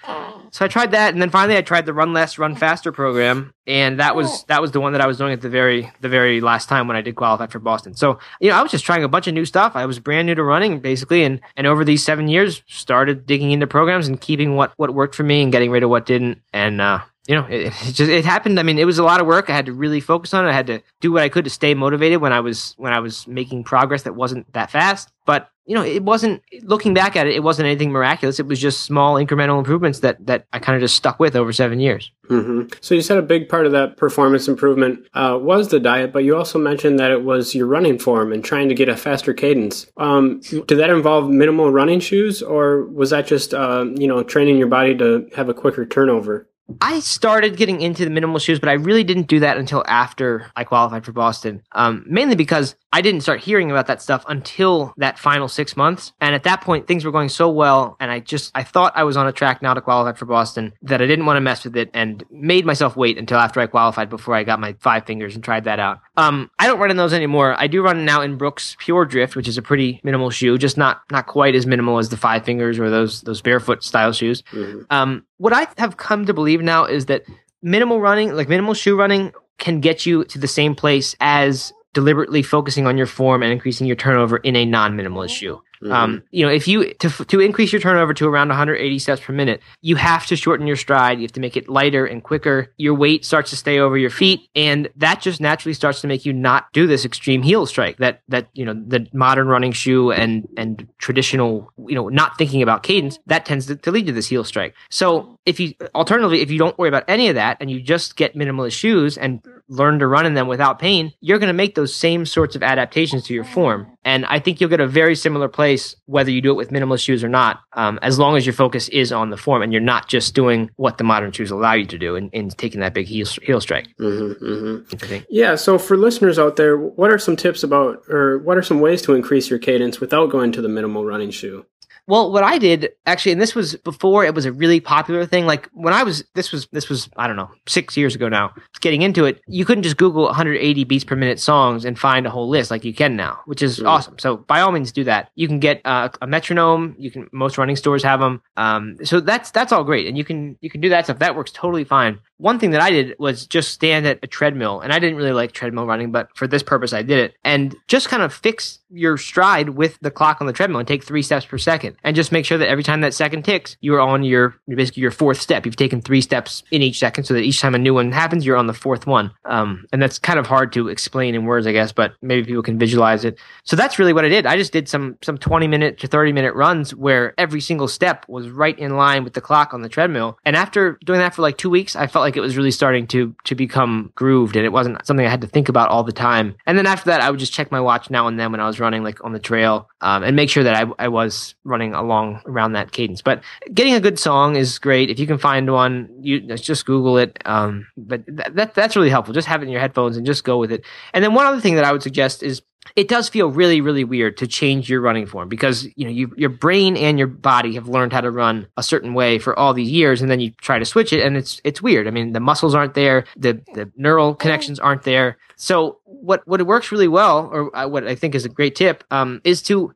So 0.52 0.66
I 0.66 0.68
tried 0.68 0.92
that, 0.92 1.14
and 1.14 1.22
then 1.22 1.30
finally 1.30 1.58
I 1.58 1.62
tried 1.62 1.86
the 1.86 1.94
Run 1.94 2.12
Less, 2.12 2.38
Run 2.38 2.56
Faster 2.56 2.92
program, 2.92 3.54
and 3.66 4.00
that 4.00 4.18
was 4.18 4.44
that 4.46 4.62
was 4.62 4.72
the 4.72 4.82
one 4.82 4.92
that 4.92 5.02
I 5.02 5.08
was 5.08 5.18
doing 5.18 5.32
at 5.32 5.40
the 5.40 5.50
very 5.50 5.90
the 6.02 6.10
very 6.10 6.42
last 6.42 6.68
time 6.68 6.88
when 6.88 6.98
I 6.98 7.02
did 7.02 7.16
qualify 7.16 7.48
for 7.48 7.60
Boston. 7.60 7.96
So 7.96 8.20
you 8.42 8.50
know 8.50 8.56
I 8.56 8.62
was 8.62 8.70
just 8.70 8.86
trying 8.86 9.04
a 9.04 9.08
bunch 9.08 9.28
of 9.28 9.34
new 9.34 9.46
stuff. 9.46 9.76
I 9.76 9.86
was 9.86 10.00
brand 10.00 10.28
new 10.28 10.36
to 10.36 10.44
running 10.44 10.80
basically, 10.82 11.24
and 11.24 11.40
and 11.56 11.68
over 11.68 11.86
these 11.86 12.04
seven 12.04 12.28
years 12.28 12.64
started 12.68 13.26
digging 13.26 13.52
into 13.52 13.66
programs 13.66 14.10
and 14.10 14.20
keeping 14.20 14.56
what 14.56 14.74
what 14.76 14.94
worked 14.94 15.16
for 15.16 15.24
me 15.24 15.42
and 15.42 15.54
getting 15.54 15.72
rid 15.72 15.84
of 15.84 15.90
what 15.90 16.06
didn't. 16.06 16.42
And 16.52 16.82
uh, 16.82 17.00
you 17.28 17.36
know, 17.36 17.46
it, 17.46 17.68
it, 17.68 17.94
just 17.94 18.02
it 18.02 18.26
happened. 18.26 18.60
I 18.60 18.64
mean, 18.64 18.78
it 18.78 18.86
was 18.86 18.98
a 18.98 19.04
lot 19.04 19.22
of 19.22 19.28
work. 19.28 19.50
I 19.50 19.56
had 19.56 19.68
to 19.68 19.74
really 19.74 20.02
focus 20.02 20.34
on 20.34 20.46
it. 20.46 20.50
I 20.50 20.54
had 20.54 20.68
to 20.68 20.82
do 21.00 21.14
what 21.14 21.24
I 21.24 21.30
could 21.30 21.46
to 21.46 21.50
stay 21.50 21.74
motivated 21.74 22.20
when 22.20 22.34
I 22.34 22.42
was 22.42 22.74
when 22.78 22.92
I 22.92 23.00
was 23.00 23.26
making 23.26 23.64
progress 23.64 24.04
that 24.04 24.16
wasn't 24.16 24.52
that 24.54 24.70
fast. 24.70 25.14
But 25.26 25.50
you 25.72 25.76
know, 25.78 25.86
it 25.86 26.04
wasn't 26.04 26.44
looking 26.64 26.94
back 26.94 27.16
at 27.16 27.28
it. 27.28 27.34
It 27.34 27.44
wasn't 27.44 27.68
anything 27.68 27.94
miraculous. 27.94 28.42
It 28.42 28.46
was 28.46 28.60
just 28.60 28.82
small 28.82 29.16
incremental 29.16 29.58
improvements 29.58 30.00
that 30.00 30.18
that 30.28 30.46
I 30.52 30.60
kind 30.60 30.76
of 30.76 30.82
just 30.82 30.98
stuck 30.98 31.18
with 31.18 31.34
over 31.34 31.54
seven 31.54 31.80
years. 31.80 32.12
Mm-hmm. 32.28 32.74
So 32.82 32.94
you 32.94 33.02
said 33.02 33.18
a 33.18 33.22
big 33.22 33.48
part 33.48 33.66
of 33.66 33.72
that 33.72 33.96
performance 33.96 34.50
improvement 34.50 35.08
uh, 35.14 35.40
was 35.42 35.70
the 35.70 35.80
diet, 35.80 36.12
but 36.12 36.26
you 36.26 36.36
also 36.36 36.60
mentioned 36.60 37.00
that 37.00 37.12
it 37.12 37.24
was 37.24 37.56
your 37.56 37.68
running 37.68 37.98
form 37.98 38.34
and 38.34 38.44
trying 38.44 38.68
to 38.68 38.76
get 38.76 38.90
a 38.90 38.98
faster 38.98 39.34
cadence. 39.34 39.88
Um, 39.96 40.42
did 40.42 40.76
that 40.76 40.90
involve 40.90 41.30
minimal 41.30 41.72
running 41.72 42.02
shoes, 42.02 42.44
or 42.44 42.84
was 42.88 43.12
that 43.12 43.26
just 43.26 43.54
uh, 43.54 43.86
you 43.96 44.08
know 44.10 44.24
training 44.24 44.58
your 44.58 44.68
body 44.68 44.98
to 44.98 45.30
have 45.38 45.48
a 45.48 45.54
quicker 45.54 45.86
turnover? 45.86 46.50
I 46.80 47.00
started 47.00 47.58
getting 47.58 47.82
into 47.82 48.06
the 48.06 48.12
minimal 48.12 48.40
shoes, 48.40 48.60
but 48.60 48.70
I 48.70 48.74
really 48.74 49.04
didn't 49.04 49.28
do 49.28 49.40
that 49.40 49.58
until 49.58 49.84
after 49.88 50.52
I 50.56 50.64
qualified 50.64 51.06
for 51.06 51.12
Boston. 51.12 51.64
Um, 51.72 52.06
mainly 52.08 52.36
because 52.36 52.76
I 52.94 53.02
didn't 53.02 53.22
start 53.22 53.40
hearing 53.40 53.72
about 53.72 53.88
that 53.88 54.02
stuff 54.02 54.26
until 54.28 54.94
that 54.98 55.18
final 55.18 55.48
six 55.48 55.78
months. 55.78 56.12
And 56.20 56.36
at 56.36 56.44
that 56.44 56.62
point, 56.62 56.88
things 56.88 57.06
were 57.06 57.12
going 57.12 57.30
so 57.30 57.50
well. 57.50 57.96
And 58.00 58.12
I 58.12 58.20
just, 58.20 58.52
I 58.54 58.64
thought 58.64 58.94
I 58.96 59.04
was 59.04 59.16
on 59.16 59.28
a 59.28 59.32
track 59.32 59.62
now 59.62 59.74
to 59.74 59.82
qualify 59.82 60.18
for 60.18 60.26
Boston 60.26 60.74
that 60.82 61.02
I 61.02 61.08
didn't 61.08 61.26
want 61.26 61.38
to 61.38 61.42
mess 61.42 61.64
with 61.64 61.78
it 61.78 61.90
and 61.94 62.24
made 62.30 62.66
myself 62.66 62.98
wait 62.98 63.18
until 63.18 63.38
after 63.38 63.62
I 63.62 63.68
qualified 63.68 64.10
before 64.10 64.36
I 64.36 64.44
got 64.44 64.60
my 64.60 64.74
five 64.80 65.06
fingers 65.06 65.36
and 65.36 65.44
tried 65.44 65.64
that 65.64 65.80
out. 65.80 66.00
Um, 66.18 66.52
I 66.60 66.68
don't 66.68 66.80
run 66.80 66.92
in 66.92 66.98
those 66.98 67.14
anymore. 67.14 67.56
I 67.58 67.68
do 67.68 67.82
run 67.82 68.04
now 68.04 68.22
in 68.22 68.38
Brooks 68.38 68.76
Pure 68.80 69.06
Drift, 69.06 69.36
which 69.38 69.48
is 69.48 69.58
a 69.58 69.62
pretty 69.62 70.02
minimal 70.04 70.30
shoe, 70.30 70.58
just 70.58 70.78
not, 70.78 71.02
not 71.10 71.28
quite 71.28 71.56
as 71.56 71.66
minimal 71.66 71.98
as 71.98 72.10
the 72.10 72.18
five 72.18 72.44
fingers 72.44 72.78
or 72.78 72.90
those, 72.90 73.22
those 73.22 73.42
barefoot 73.42 73.84
style 73.84 74.12
shoes. 74.12 74.44
Mm-hmm. 74.52 74.82
Um, 74.90 75.26
what 75.42 75.54
I 75.54 75.68
have 75.80 75.98
come 75.98 76.28
to 76.28 76.36
believe 76.36 76.62
now 76.62 76.86
is 76.86 77.08
that 77.08 77.24
minimal 77.64 78.00
running, 78.00 78.32
like 78.32 78.48
minimal 78.48 78.76
shoe 78.76 78.96
running, 78.96 79.34
can 79.58 79.80
get 79.80 80.06
you 80.06 80.24
to 80.26 80.38
the 80.38 80.48
same 80.48 80.76
place 80.76 81.16
as 81.20 81.74
deliberately 81.94 82.44
focusing 82.44 82.86
on 82.86 82.96
your 82.96 83.08
form 83.08 83.42
and 83.42 83.52
increasing 83.52 83.88
your 83.88 83.96
turnover 83.96 84.38
in 84.38 84.56
a 84.56 84.66
non-minimalist 84.66 85.32
shoe. 85.32 85.60
Mm-hmm. 85.82 85.92
Um, 85.92 86.24
you 86.32 86.46
know, 86.46 86.52
if 86.52 86.68
you 86.68 86.94
to 86.96 87.10
to 87.10 87.40
increase 87.40 87.72
your 87.72 87.82
turnover 87.82 88.14
to 88.14 88.28
around 88.28 88.50
180 88.50 89.00
steps 89.00 89.22
per 89.22 89.34
minute, 89.34 89.62
you 89.82 89.96
have 89.96 90.26
to 90.28 90.36
shorten 90.36 90.68
your 90.68 90.76
stride. 90.76 91.18
You 91.18 91.24
have 91.24 91.32
to 91.34 91.40
make 91.40 91.58
it 91.58 91.68
lighter 91.68 92.06
and 92.06 92.24
quicker. 92.24 92.72
Your 92.78 92.94
weight 92.94 93.26
starts 93.26 93.50
to 93.50 93.58
stay 93.58 93.80
over 93.80 93.98
your 93.98 94.12
feet, 94.12 94.48
and 94.56 94.90
that 94.96 95.22
just 95.22 95.42
naturally 95.42 95.74
starts 95.74 96.02
to 96.02 96.08
make 96.08 96.26
you 96.26 96.34
not 96.34 96.72
do 96.74 96.86
this 96.86 97.04
extreme 97.04 97.42
heel 97.42 97.66
strike 97.66 97.98
that 97.98 98.22
that 98.28 98.48
you 98.54 98.64
know 98.64 98.74
the 98.74 99.08
modern 99.14 99.48
running 99.48 99.72
shoe 99.72 100.12
and 100.12 100.48
and 100.58 100.88
traditional 101.00 101.72
you 101.88 101.96
know 101.96 102.10
not 102.10 102.38
thinking 102.38 102.62
about 102.62 102.84
cadence 102.84 103.18
that 103.26 103.46
tends 103.46 103.66
to, 103.66 103.76
to 103.76 103.92
lead 103.92 104.06
to 104.06 104.12
this 104.12 104.28
heel 104.28 104.44
strike. 104.44 104.76
So 104.90 105.40
if 105.46 105.60
you 105.60 105.74
alternatively 105.96 106.42
if 106.42 106.52
you 106.52 106.60
don't 106.60 106.78
worry 106.78 106.90
about 106.90 107.06
any 107.08 107.28
of 107.30 107.36
that 107.36 107.58
and 107.60 107.72
you 107.72 107.82
just 107.82 108.16
get 108.16 108.36
minimalist 108.36 108.74
shoes 108.74 109.18
and 109.18 109.42
learn 109.72 110.00
to 110.00 110.08
run 110.08 110.26
in 110.26 110.34
them 110.34 110.48
without 110.48 110.80
pain, 110.80 111.14
you're 111.22 111.40
going 111.40 111.48
to 111.48 111.54
make 111.54 111.76
those 111.76 111.96
same 111.96 112.26
sorts 112.26 112.58
of 112.58 112.62
adaptations 112.62 113.24
to 113.24 113.34
your 113.34 113.46
form. 113.46 113.88
And 114.04 114.26
I 114.26 114.38
think 114.40 114.60
you'll 114.60 114.70
get 114.70 114.82
a 114.82 114.88
very 114.88 115.16
similar 115.16 115.48
place 115.48 115.96
whether 116.08 116.30
you 116.30 116.42
do 116.42 116.52
it 116.52 116.56
with 116.56 116.72
minimalist 116.72 117.04
shoes 117.04 117.24
or 117.24 117.30
not, 117.30 117.62
um, 117.74 117.98
as 118.02 118.20
long 118.20 118.36
as 118.36 118.46
your 118.46 118.54
focus 118.54 118.90
is 118.90 119.14
on 119.14 119.30
the 119.30 119.38
form 119.38 119.62
and 119.62 119.72
you're 119.72 119.82
not 119.82 120.10
just 120.10 120.36
doing 120.36 120.70
what 120.76 120.98
the 120.98 121.06
modern 121.06 121.32
shoes 121.32 121.52
allow 121.52 121.74
you 121.74 121.86
to 121.86 121.98
do 121.98 122.16
in, 122.16 122.30
in 122.32 122.50
taking 122.50 122.82
that 122.82 122.94
big 122.94 123.08
heel, 123.08 123.26
heel 123.44 123.62
strike. 123.62 123.88
Mm-hmm, 123.98 124.46
mm-hmm. 124.46 125.24
Yeah. 125.30 125.56
So 125.56 125.78
for 125.78 125.96
listeners 125.96 126.38
out 126.38 126.58
there, 126.58 126.78
what 126.78 127.10
are 127.10 127.20
some 127.20 127.38
tips 127.38 127.64
about, 127.64 128.04
or 128.10 128.40
what 128.40 128.58
are 128.58 128.64
some 128.64 128.82
ways 128.82 129.02
to 129.04 129.14
increase 129.14 129.50
your 129.50 129.60
cadence 129.60 130.02
without 130.02 130.30
going 130.30 130.52
to 130.52 130.62
the 130.62 130.70
minimal 130.70 131.06
running 131.06 131.32
shoe? 131.32 131.66
Well, 132.12 132.30
what 132.30 132.44
I 132.44 132.58
did 132.58 132.90
actually, 133.06 133.32
and 133.32 133.40
this 133.40 133.56
was 133.56 133.78
before 133.78 134.26
it 134.26 134.36
was 134.36 134.46
a 134.46 134.52
really 134.52 134.82
popular 134.82 135.26
thing. 135.26 135.46
Like 135.46 135.70
when 135.72 135.94
I 135.94 136.04
was, 136.04 136.26
this 136.34 136.52
was, 136.52 136.68
this 136.74 136.90
was, 136.90 137.08
I 137.16 137.26
don't 137.26 137.38
know, 137.38 137.50
six 137.70 137.96
years 137.96 138.16
ago 138.16 138.28
now, 138.28 138.54
getting 138.82 139.02
into 139.02 139.24
it, 139.24 139.40
you 139.48 139.64
couldn't 139.64 139.84
just 139.84 139.96
Google 139.96 140.24
180 140.24 140.84
beats 140.84 141.06
per 141.06 141.16
minute 141.16 141.40
songs 141.40 141.86
and 141.86 141.98
find 141.98 142.28
a 142.28 142.30
whole 142.30 142.50
list 142.50 142.70
like 142.70 142.84
you 142.84 142.94
can 142.94 143.16
now, 143.16 143.40
which 143.46 143.62
is 143.62 143.80
mm. 143.80 143.88
awesome. 143.88 144.20
So 144.20 144.36
by 144.36 144.60
all 144.60 144.74
means 144.74 144.92
do 144.92 145.06
that. 145.06 145.30
You 145.36 145.48
can 145.48 145.62
get 145.62 145.80
uh, 145.86 146.10
a 146.22 146.28
metronome. 146.28 146.98
You 147.00 147.12
can, 147.12 147.30
most 147.32 147.58
running 147.58 147.78
stores 147.78 148.04
have 148.04 148.20
them. 148.20 148.42
Um, 148.58 148.98
so 149.06 149.22
that's, 149.22 149.50
that's 149.52 149.72
all 149.72 149.86
great. 149.86 150.06
And 150.06 150.18
you 150.18 150.26
can, 150.26 150.58
you 150.60 150.70
can 150.70 150.82
do 150.82 150.90
that 150.90 151.06
stuff. 151.06 151.20
That 151.20 151.38
works 151.38 151.54
totally 151.54 151.86
fine 151.86 152.20
one 152.42 152.58
thing 152.58 152.72
that 152.72 152.82
I 152.82 152.90
did 152.90 153.16
was 153.20 153.46
just 153.46 153.70
stand 153.70 154.08
at 154.08 154.18
a 154.24 154.28
treadmill, 154.28 154.82
and 154.82 154.92
I 154.92 154.98
didn't 154.98 155.16
really 155.16 155.32
like 155.32 155.52
treadmill 155.52 155.86
running, 155.86 156.12
but 156.12 156.36
for 156.36 156.48
this 156.48 156.64
purpose, 156.64 156.92
I 156.92 157.04
did 157.04 157.20
it, 157.20 157.36
and 157.44 157.76
just 157.88 158.10
kind 158.10 158.24
of 158.24 158.34
fix 158.34 158.80
your 158.90 159.16
stride 159.18 159.70
with 159.70 159.98
the 160.02 160.12
clock 160.12 160.42
on 160.42 160.48
the 160.48 160.54
treadmill 160.54 160.80
and 160.80 160.88
take 160.88 161.04
three 161.04 161.22
steps 161.22 161.46
per 161.46 161.60
second, 161.60 161.96
and 162.04 162.16
just 162.16 162.32
make 162.32 162.46
sure 162.46 162.58
that 162.58 162.68
every 162.68 162.84
time 162.84 163.02
that 163.02 163.14
second 163.14 163.46
ticks, 163.46 163.78
you 163.82 163.94
are 163.94 164.00
on 164.00 164.24
your 164.24 164.56
basically 164.68 165.02
your 165.02 165.12
fourth 165.12 165.40
step. 165.40 165.66
You've 165.68 165.76
taken 165.76 166.02
three 166.02 166.20
steps 166.20 166.64
in 166.72 166.82
each 166.82 166.98
second, 166.98 167.26
so 167.26 167.36
that 167.36 167.42
each 167.42 167.62
time 167.62 167.76
a 167.76 167.78
new 167.78 167.94
one 167.94 168.12
happens, 168.12 168.44
you're 168.44 168.58
on 168.58 168.68
the 168.68 168.74
fourth 168.74 169.06
one. 169.06 169.32
Um, 169.46 169.86
and 169.94 170.02
that's 170.02 170.18
kind 170.18 170.40
of 170.40 170.48
hard 170.48 170.74
to 170.74 170.88
explain 170.88 171.36
in 171.36 171.46
words, 171.46 171.68
I 171.68 171.72
guess, 171.74 171.92
but 171.92 172.14
maybe 172.24 172.44
people 172.44 172.64
can 172.64 172.80
visualize 172.80 173.24
it. 173.24 173.38
So 173.66 173.76
that's 173.76 174.00
really 174.00 174.14
what 174.14 174.26
I 174.26 174.30
did. 174.30 174.48
I 174.48 174.58
just 174.58 174.74
did 174.74 174.90
some 174.90 175.18
some 175.22 175.38
20 175.38 175.68
minute 175.68 176.00
to 176.00 176.08
30 176.08 176.34
minute 176.34 176.56
runs 176.56 176.96
where 176.96 177.36
every 177.38 177.62
single 177.62 177.88
step 177.88 178.26
was 178.28 178.50
right 178.50 178.78
in 178.80 178.98
line 178.98 179.24
with 179.24 179.34
the 179.34 179.42
clock 179.42 179.76
on 179.76 179.84
the 179.84 179.90
treadmill, 179.90 180.40
and 180.44 180.56
after 180.56 180.98
doing 181.06 181.20
that 181.20 181.36
for 181.36 181.44
like 181.44 181.60
two 181.60 181.70
weeks, 181.70 181.96
I 181.96 182.08
felt 182.08 182.24
like 182.24 182.31
it 182.38 182.42
was 182.42 182.58
really 182.58 182.72
starting 182.72 183.08
to 183.08 183.36
to 183.46 183.56
become 183.56 184.12
grooved 184.16 184.56
and 184.56 184.66
it 184.66 184.72
wasn't 184.72 185.06
something 185.06 185.26
I 185.26 185.30
had 185.30 185.42
to 185.42 185.48
think 185.48 185.70
about 185.70 185.90
all 185.90 186.04
the 186.04 186.12
time. 186.12 186.56
And 186.66 186.78
then 186.78 186.86
after 186.86 187.06
that, 187.10 187.22
I 187.22 187.30
would 187.30 187.40
just 187.40 187.54
check 187.54 187.72
my 187.72 187.80
watch 187.80 188.10
now 188.10 188.28
and 188.28 188.40
then 188.40 188.52
when 188.52 188.62
I 188.62 188.68
was 188.68 188.80
running 188.80 189.04
like 189.04 189.24
on 189.24 189.34
the 189.34 189.40
trail 189.40 189.90
um, 190.02 190.24
and 190.24 190.36
make 190.36 190.50
sure 190.50 190.64
that 190.64 190.76
I, 190.76 190.92
I 191.00 191.08
was 191.08 191.56
running 191.64 191.94
along 191.94 192.42
around 192.46 192.74
that 192.74 192.92
cadence. 192.92 193.22
But 193.22 193.44
getting 193.74 193.94
a 193.94 194.00
good 194.00 194.20
song 194.20 194.56
is 194.56 194.80
great. 194.80 195.10
If 195.10 195.20
you 195.20 195.28
can 195.28 195.38
find 195.38 195.72
one, 195.72 196.10
you 196.22 196.40
just 196.42 196.86
Google 196.86 197.18
it. 197.18 197.40
Um, 197.46 197.88
but 197.98 198.24
that, 198.28 198.56
that 198.56 198.74
that's 198.74 198.96
really 198.96 199.10
helpful. 199.10 199.34
Just 199.34 199.48
have 199.48 199.62
it 199.62 199.66
in 199.66 199.72
your 199.72 199.82
headphones 199.82 200.18
and 200.18 200.26
just 200.26 200.44
go 200.44 200.58
with 200.58 200.72
it. 200.72 200.84
And 201.14 201.24
then 201.24 201.34
one 201.34 201.46
other 201.46 201.62
thing 201.62 201.76
that 201.76 201.86
I 201.86 201.92
would 201.92 202.04
suggest 202.04 202.44
is 202.44 202.62
it 202.96 203.08
does 203.08 203.30
feel 203.30 203.50
really 203.50 203.80
really 203.82 204.04
weird 204.04 204.38
to 204.38 204.48
change 204.48 204.90
your 204.90 205.02
running 205.02 205.26
form 205.26 205.48
because 205.48 205.88
you 205.96 206.06
know 206.06 206.12
you, 206.12 206.34
your 206.36 206.50
brain 206.50 206.98
and 206.98 207.18
your 207.18 207.28
body 207.28 207.76
have 207.76 207.88
learned 207.88 208.12
how 208.12 208.22
to 208.22 208.32
run 208.32 208.68
a 208.78 208.84
certain 208.84 209.14
way 209.14 209.40
for 209.40 209.58
all 209.58 209.74
these 209.74 209.90
years 209.90 210.22
and 210.22 210.30
then 210.30 210.40
you 210.40 210.52
try 210.62 210.80
to 210.80 210.86
switch 210.86 211.14
it 211.14 211.24
and 211.24 211.38
it's 211.38 211.62
it's 211.64 211.82
weird. 211.82 212.08
I 212.08 212.12
mean 212.12 212.34
the 212.34 212.40
muscles 212.40 212.76
aren't 212.76 212.94
there 212.94 213.26
the 213.38 213.62
the 213.74 213.92
neural 213.96 214.36
connections 214.36 214.80
aren't 214.80 215.04
there. 215.04 215.38
So 215.56 216.00
what 216.06 216.48
what 216.48 216.66
works 216.66 216.92
really 216.92 217.08
well 217.08 217.50
or 217.52 217.76
uh, 217.76 217.88
what 217.88 218.06
i 218.08 218.14
think 218.14 218.36
is 218.36 218.46
a 218.46 218.50
great 218.50 218.76
tip 218.76 219.04
um, 219.10 219.42
is 219.44 219.62
to 219.64 219.94